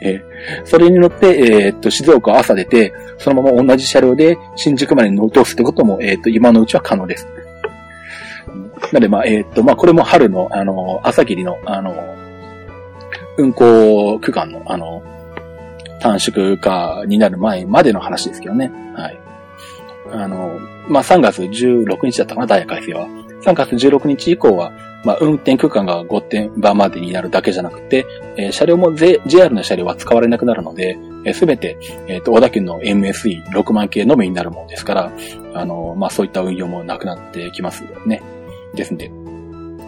[0.00, 7.28] えー、それに乗って、えー、っと、静岡朝出て、そのまま同じ車両で新宿まで乗り通すってことも、えー、っと、今のうちは可能です。
[8.92, 11.94] なので、まあ、えっと、まあ、これも春の、あの、朝霧の、あの、
[13.38, 15.02] 運行区間の、あの、
[16.00, 18.70] 短縮化になる前までの話ですけどね。
[18.94, 19.18] はい。
[20.10, 20.58] あの、
[20.88, 23.06] まあ、3月16日だったかな、ダイヤ改正は。
[23.42, 24.72] 3月16日以降は、
[25.04, 30.96] まあ、運転区間が5点場までになるだけじゃなくて、えー、車両も JR の車両は使われなくなるので、
[31.32, 31.76] す、え、べ、て、
[32.08, 35.12] えっ、ー、と、小田急の MSE6 万系のみになるものですから、
[35.54, 38.22] あの、まあ、そういった運用もなくなってきますよね。
[38.74, 39.10] ですんで、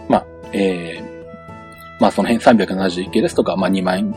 [0.09, 4.15] まあ、えー、まあ、その辺371系ですとか、まあ、2万、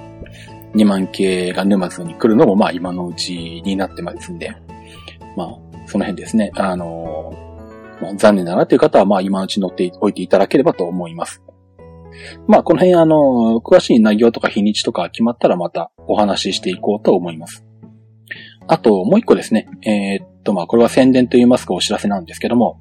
[0.73, 4.55] 2万系が沼津に来るのも、まあ、今のうちになってますんで、
[5.35, 5.47] まあ、
[5.85, 6.51] その辺ですね。
[6.55, 7.46] あの
[8.01, 11.41] まあ、残念だなという方は、まあ、今のうち乗っておいていただければと思います。
[12.47, 17.65] まあ、この辺、あの、詳しい内容とか日にちとか決まったらまたお話ししていこうと思います。
[18.67, 19.69] あと、もう一個ですね。
[19.83, 22.79] えー、っと、まあ、これは宣伝といいますかお知らせなんですけども、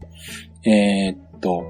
[0.65, 1.65] えー、っと、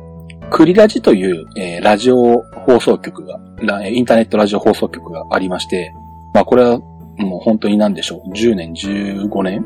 [0.51, 3.41] クリラジという、えー、ラジオ放送局が、
[3.89, 5.93] インターネットラジオ放送局がありまして、
[6.35, 8.31] まあ、これはもう本当に何でしょう。
[8.31, 9.65] 10年、15年？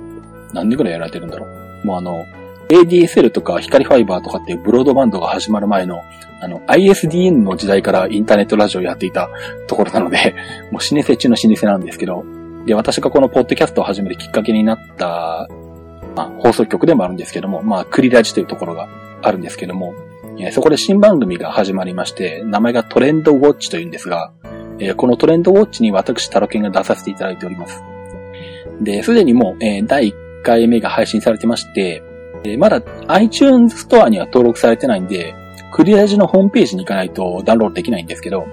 [0.52, 1.46] 何年くらいやられてるんだろ
[1.82, 1.86] う。
[1.86, 2.24] もうあの、
[2.70, 6.02] ADSL とか光ファイバーとかっていうブロードバンドが始まる前の、
[6.40, 9.28] あの、ISDN の時代からインターネットラジオをやっていた
[9.66, 10.36] ところなので、
[10.70, 12.24] もう老舗中の老舗なんですけど、
[12.66, 15.48] で、私がこのポッドキャストを始めるきっかけになった、
[16.14, 18.88] まあ、放送局でもあるんですけども、まあ、クリラジというところが
[19.22, 19.94] あるんですけども、
[20.52, 24.32] そこで新番組が始まりまして、名前がトレンドウォッチというんですが、
[24.96, 27.82] このトレンドウォッチに私、タロケンが出させていただいております。
[28.80, 32.02] で、すでにもう、第1回目が配信されてまして、
[32.45, 35.34] えまだ iTunes ストアには登録されてないんで、
[35.72, 38.47] クリラジのホームページに行かないとダウンロードできないんですけど、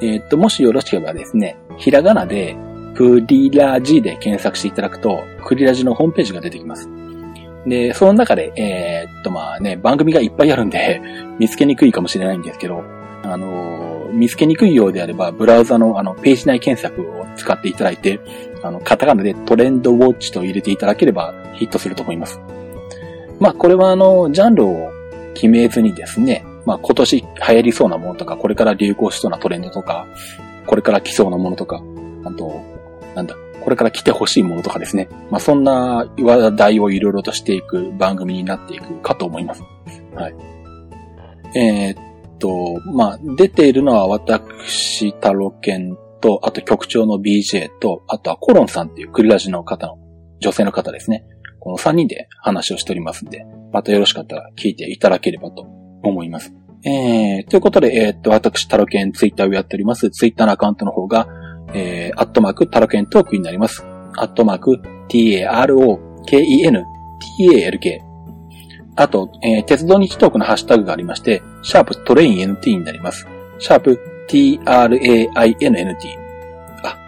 [0.00, 2.56] えっと、もしよろしければですね、ひらがなで、
[2.94, 6.88] クリラジで検索していただくと、クリラジのホームページが出てきます。
[7.66, 11.00] で、その中で、えー、っと、まあね、番組がいっぱいあるんで、
[11.38, 12.82] 見つけにくいかもしれないんですけど、
[13.22, 18.20] あの見つけにくいようであれば、ブラウザのあの、ページ内検索を使っていただいて、
[18.62, 22.38] あの、カタカナでトレンドウォッチと入れていただければヒットすると思います。
[23.40, 24.90] まあ、これはあの、ジャンルを
[25.34, 30.06] 決めずにですね、まあ、今年流行りそうなものとか、これから流行しそうなトレンドとか、
[30.66, 31.82] これから来そうなものとか、
[32.24, 32.62] あと、
[33.14, 35.08] なんだ、これから来てほしいものとかですね。
[35.30, 39.62] まあ、そんな話題をいろいろとしていく番組になっていくかと思います。
[40.14, 40.34] はい。
[41.56, 42.00] えー、
[42.34, 49.98] っと、まあ、出ているのは私、タロケンと、あと局長の BJ と、あとはコロンさんっていうクリラジの方の、
[50.40, 51.24] 女性の方ですね。
[51.64, 55.62] この3人で話をしておりますんで、またよろしかったら聞いていただければと
[56.02, 56.54] 思います。
[56.84, 60.10] えー、ということで、えー、っと、私、タロケンツイッターをやっております。
[60.10, 61.26] ツイッターのアカウントの方が、
[61.72, 63.82] えー、アットマーク、タロケントークになります。
[64.18, 65.54] アットマーク、t-a-r-o-k-e-n-t-a-l-k。
[68.96, 73.26] あと、えー、鉄道日トークのハッシュタグがありまして、シャープトレイン NT になります。
[73.58, 73.98] シャープ
[74.28, 76.18] t-r-a-i-n-n-t。
[76.82, 76.98] あ、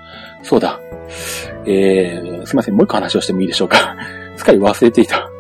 [0.43, 0.81] そうだ。
[1.67, 3.95] えー、すいません、もう一個話をしてもいいでしょうか。
[4.37, 5.31] すっかり忘れていた。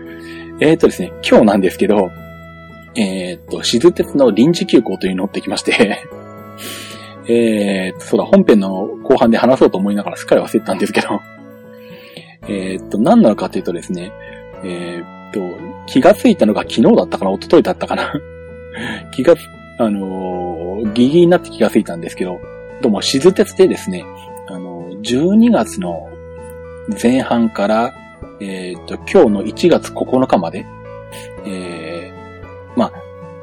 [0.60, 2.10] えっとですね、今日なんですけど、
[2.96, 5.72] えー、っと、静鉄の臨時休校というのを乗ってきまして
[7.28, 11.20] えー、そうだ、本編の後半で話そうと思いながらすっかり忘れてたんですけど
[12.48, 14.12] えっと、何なのかというとですね、
[14.64, 15.40] えー、っと、
[15.86, 18.12] 気がついたのが昨日だったかな、一昨日だったかな
[19.12, 19.34] 気が、
[19.78, 22.40] あのー、ギリギリになって気がついたんですけど、
[22.80, 24.04] どうも、静鉄でですね、
[24.48, 26.08] あのー、12月の
[27.00, 27.94] 前半から、
[28.40, 30.66] えっ、と、今日の1月9日まで、
[31.44, 32.92] えー、まあ、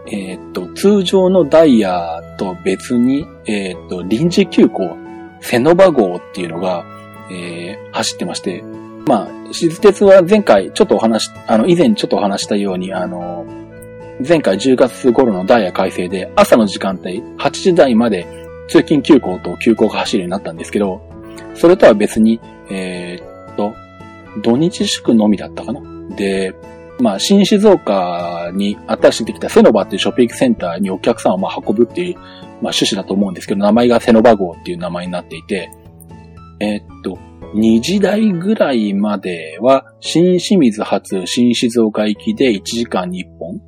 [0.07, 4.97] えっ、と、通常のダイヤと別に、えっ、と、臨時急行、
[5.41, 6.85] セノバ号っていうのが、
[7.29, 8.63] えー、走ってまして、
[9.05, 13.45] まあ、静鉄は前回ちょっとお話、あの、以前ちょっとお話したように、あの、
[14.27, 18.25] 前回10月頃のダイヤ改正で朝の時間帯8時台まで
[18.67, 21.01] 通勤急行と急行が走るようになったんですけど、
[21.55, 22.39] それとは別に、
[22.69, 23.73] えー、っと、
[24.43, 25.81] 土日祝のみだったかな？
[26.15, 26.53] で、
[26.99, 32.25] まあ、新静岡に新しくできたセノバっていうショッピングセンターにお客さんをまあ運ぶっていう、まあ、
[32.61, 35.69] 趣旨だと思うんですけど、名前がセノバ号っていう名前になっていて、
[36.59, 37.19] えー、っと、
[37.53, 43.61] 2時台ぐらいまでは、新清水発新静岡行きで1時間に1本。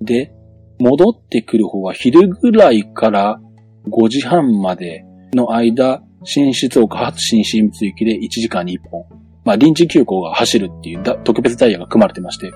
[0.00, 0.32] で、
[0.78, 3.40] 戻ってくる方は昼ぐらいから
[3.88, 9.21] 5時半までの間、新静岡発新清水行きで1時間に1本。
[9.44, 12.52] まあ、臨時急行が走るっていう特別ダイヤが組まれてまして。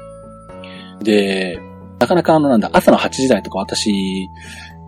[1.02, 1.60] で、
[1.98, 4.28] なかなかあのなんだ、朝の8時台とか私、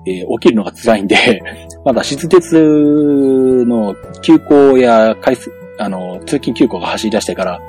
[0.07, 1.43] えー、起きるのが辛いんで、
[1.85, 7.61] まだ静鉄の急行や回数、あの、通勤急行が走り出してから、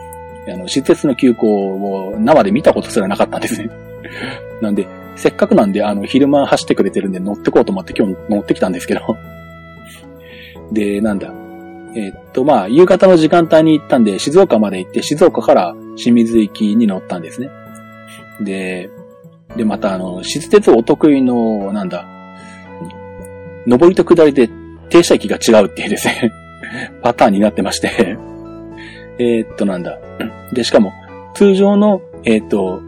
[0.47, 3.69] あの、静鉄の急行を生で見たことすらなかったんですね。
[4.61, 9.17] なんで、せっかくなんで、あの、昼間走ってくれてるんで乗ってこうと思って今日乗ってきたんですけど。
[10.71, 11.33] で、なんだ。
[11.95, 17.49] えー、っと、まあ、夕方の時間帯に行ったんで、静岡まで行って、静岡から清水行きに乗ったんですね。
[18.41, 18.89] で、
[19.55, 22.05] で、またあの、静鉄お得意の、なんだ、
[23.65, 24.49] 上りと下りで
[24.89, 26.31] 停車駅が違うっていうですね
[27.03, 28.17] パターンになってまして
[29.19, 29.99] えっと、なんだ。
[30.53, 30.93] で、しかも、
[31.33, 32.81] 通常の、えー、っと、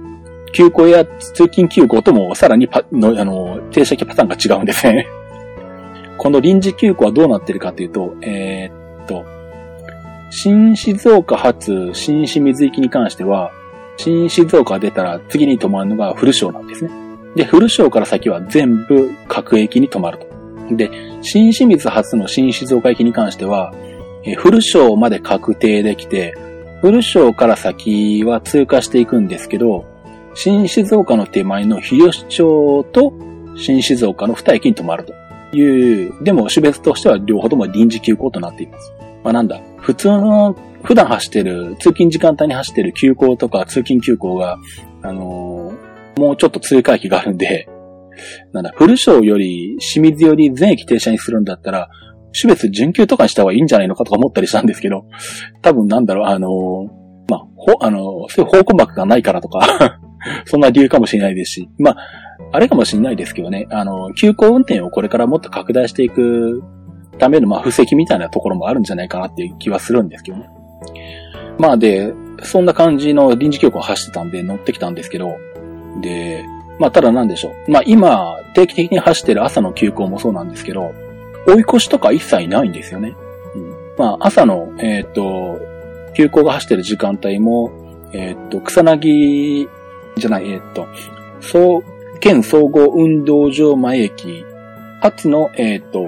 [0.53, 5.07] 急行や通勤急行ともさらにパの、あの、停車駅パターンが違うんですね
[6.17, 8.80] この臨時急行はどうなってるかというと、えー、っ
[9.12, 9.26] と、
[10.30, 13.51] 新静岡発新清水行きに関しては、
[13.97, 16.91] 新静岡出たら次に止まるのが古省なんですね。
[17.36, 20.76] で、古省から先は全部各駅に止まると。
[20.76, 20.89] で、
[21.22, 23.74] 新清水発の新静岡行きに関しては、
[24.24, 26.34] え古省まで確定できて、
[26.82, 29.86] 古省から先は通過していくんですけど、
[30.34, 33.14] 新静岡の手前の日吉町と
[33.57, 35.14] 新静岡の二駅に止まると
[35.55, 38.93] いう、でも種別としては両方とも臨時休校となっています。
[39.24, 44.57] まあなんだ、普通の、普段走ってる、通勤時間帯に走ってる休校とか通勤休校が、
[45.03, 47.67] あのー、もうちょっと通過駅があるんで、
[48.51, 51.89] なんだ、古省より清水より全駅停車にするんだったら、
[52.39, 55.05] 種別準急とかにした方がいいんじゃないのかとか思ったりしたんですけど、
[55.61, 56.51] 多分なんだろう、あのー、
[57.30, 59.99] まあ、ほ、あのー、そういう方向幕がないからとか
[60.45, 61.97] そんな理由かもしれないですし、まあ、
[62.51, 66.63] あれかもしれないですけどね、あの、急行運転をこれからもっと拡大していく
[67.22, 70.49] ための、まあ、布石みたいなところもあるんじゃないかなっていう気はするんですけどね。
[71.59, 75.38] まあで、そんな感じの臨時急行を走ってたんで乗ってきたんですけど、
[76.01, 76.43] で、
[76.80, 77.72] まあただなんでしょう。
[77.72, 80.91] まあ今、定期的に走ってる朝の急行もそうなんですけど、
[81.45, 83.15] 追い越しとか一切ないんですよね。
[83.53, 85.59] うん、まあ朝の、えっ、と、
[86.15, 87.72] 急行が走ってる時間帯も、
[88.13, 89.69] えっ、と、草薙
[90.17, 90.88] じゃない、えっ、と、
[91.39, 94.43] そう、県総合運動場前駅
[95.01, 96.07] 初の、えっ、と、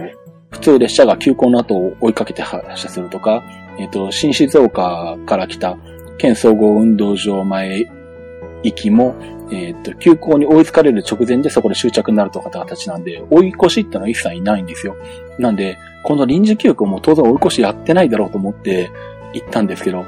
[0.53, 3.43] 普通列車が急行の後を追いかけて発車するとか、
[3.79, 5.77] えっ、と、新静岡から来た
[6.19, 7.85] 県総合運動場前
[8.61, 9.15] 行きも、
[9.51, 14.95] えっ、と、急行に追いつかれる直前でそこで終着になるとかって形なんで、追い越しってのは一切いないんですよ。
[15.39, 18.91] なんで、この臨時休校も当然追い越しやってないだろうと思って
[19.33, 20.05] 行ったんですけど、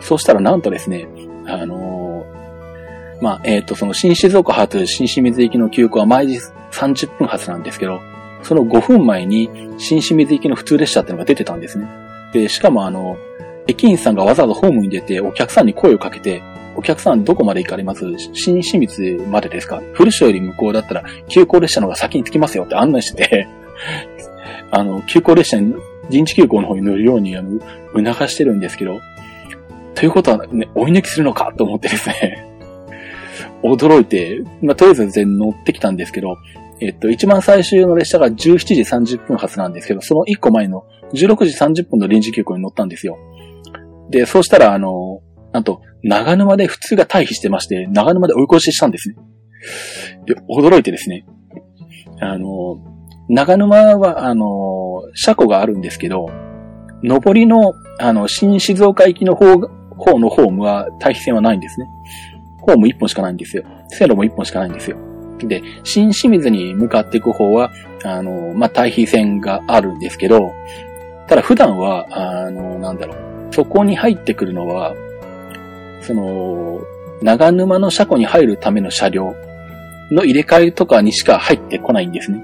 [0.00, 1.08] そうしたらなんとですね、
[1.44, 6.40] あのー、まあ、えっ、ー、と、その新静岡発新清水行きの急行は毎日
[6.70, 7.98] 30分発なんですけど、
[8.42, 11.86] その5分前に新清水行きの普通列車っていうのが出てたんですね。
[12.32, 13.16] で、しかもあの、
[13.66, 16.42] 駅員さんがわざわざホームに出てお客さんに声をかけて、
[16.76, 18.04] お客さんどこまで行かれます？
[18.32, 19.82] 新清水までですか？
[19.94, 23.48] 古所より向こうだったら急行列車の方が先に着きますよって案内して
[24.70, 25.74] あの、急行列車に、
[26.10, 27.58] 臨時急行の方に乗るように、あの、
[27.94, 29.00] 促してるんですけど、
[29.94, 32.46] ということはね、追い抜きするのかと思ってですね。
[33.62, 36.38] 驚いて、まあ、とりあえず全然乗ってきたんですけど、
[36.80, 38.36] えっと、一番最終の列車が17
[39.06, 43.18] 時30分発なんですけど、その1個前の16時30分の臨時急行に乗ったんですよ。
[44.10, 45.20] で、そうしたら、あの、
[45.52, 49.16] なんと、長沼で普通が退避してまして、長沼で追い越ししたんですね。
[50.26, 51.26] で、驚いてですね。
[52.20, 52.78] あの、
[53.28, 56.26] 長沼は、あの、車庫があるんですけど、
[57.02, 59.56] 上りの、あの、新静岡行きの方、
[59.96, 61.86] 方のホームは、対比線はないんですね。
[62.60, 63.64] ホーム一本しかないんですよ。
[63.88, 65.07] 線路も一本しかないんですよ。
[65.46, 67.70] で、新清水に向かっていく方は、
[68.04, 70.52] あの、まあ、対比線があるんですけど、
[71.28, 74.94] ただ普段は、あの、なんだろう、そこに入ってくるのは、
[76.00, 76.80] その、
[77.22, 79.34] 長沼の車庫に入るための車両
[80.10, 82.42] の入れ替えとかにしか入ってこないんですね。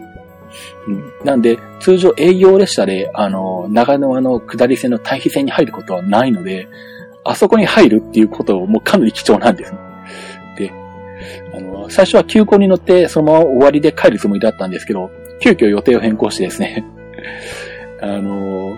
[1.24, 6.68] なんで、通常営業列車で、あの、長沼の下り線の対比線に入ることはないので、
[7.24, 9.78] あそこに入るっていうこともうかなり貴重なんですね。
[10.58, 10.72] で、
[11.54, 15.10] あの、最初は急行に乗ってそのまま終わりで帰るつもりだったんですけど、
[15.40, 16.84] 急遽予定を変更してですね、
[18.00, 18.76] あの、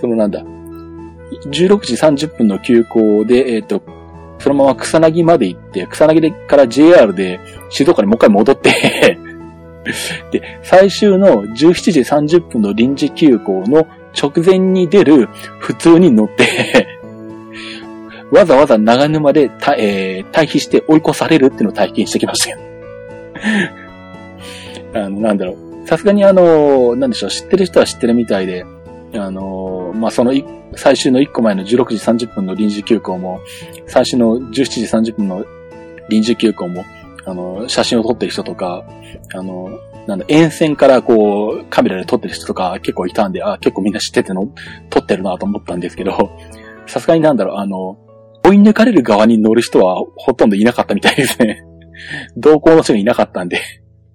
[0.00, 0.42] そのなんだ、
[1.46, 1.94] 16時
[2.26, 3.82] 30分の急行で、えっ、ー、と、
[4.38, 8.70] そのまま草薙まで行って、草薙から JR で静岡にもう一回戻って
[10.30, 11.56] で、最終の17
[11.92, 13.86] 時30分の臨時急行の
[14.16, 15.28] 直前に出る
[15.58, 16.97] 普通に乗って
[18.30, 22.58] わざわざ長沼で、えー、退避して追い越されるっていうのを体験してきましたよ。
[24.94, 25.86] あの、なんだろう。
[25.86, 28.64] さすがにあの、なんでしょう、知ってる人は知ってるみたいで、
[29.14, 30.34] あの、まあ、その
[30.74, 33.40] 最終の1個前の16時30分の臨時休校も、
[33.86, 35.44] 最終の17時30分の
[36.08, 36.84] 臨時休校も、
[37.24, 38.84] あの、写真を撮ってる人とか、
[39.34, 39.70] あの、
[40.06, 44.48] なんだ、沿線からこう、カメラで撮ってる人とか結構いたんで、あ、結構みんな知ってての、
[44.90, 46.30] 撮ってるなと思ったんですけど、
[46.86, 47.98] さすがになんだろう、あの、
[48.48, 51.64] 追い抜かれる側に乗る人はほとんどいなかったみたいですね。
[52.36, 53.60] 同行の人がいなかったんで。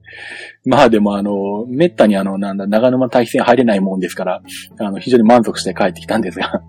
[0.66, 4.42] まあでもあの、めったにあの、なんだ、長沼大戦入れないもんですから、
[4.80, 6.62] あの、非常に満足して帰ってきたんですが。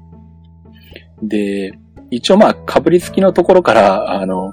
[1.22, 1.72] で、
[2.10, 4.52] 一応まあ、かぶりつきのところから、あの、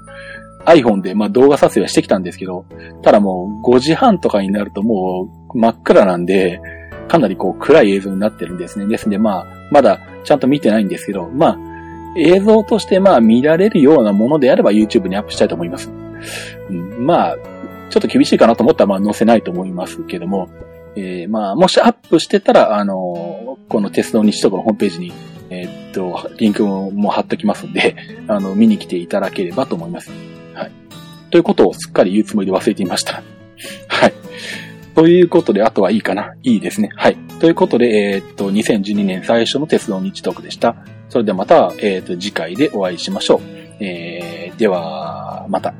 [0.64, 2.64] iPhone でまあ動画撮影はしてきたんですけど、
[3.02, 6.60] ただもう5時半とかになるともう真っ暗なんで、
[7.08, 8.86] かなりこう暗い映像になってるんですね。
[8.86, 11.71] ですんでまあ、まだちゃんと見てないんですけど、まあ、
[12.16, 15.90] 映像としてまあ見られるようなものであれば YouTube にアップしたいと思います。
[16.98, 17.36] まあ、
[17.90, 20.48] ちょっと厳しいかなと思ったらまあ載せないと思いますけども、
[20.94, 25.12] えー、まあ、もしアップしてたら、あのこの鉄道日とかのホームページに、
[25.50, 27.96] えー、っと、リンクも貼っときますんで、
[28.28, 30.10] あの、見に来ていただければと思います。
[30.54, 30.70] はい。
[31.30, 33.22] ということをすっかり言うつもりで忘れていました。
[33.88, 34.12] はい。
[34.94, 36.90] ということで、あとはいいかないいですね。
[36.94, 37.16] はい。
[37.40, 40.76] ということで、えー、っと、2012年最初の鉄道日トークでした。
[41.12, 43.40] それではまた、えー、と、次回でお会いしましょう。
[43.80, 45.74] えー、では、また。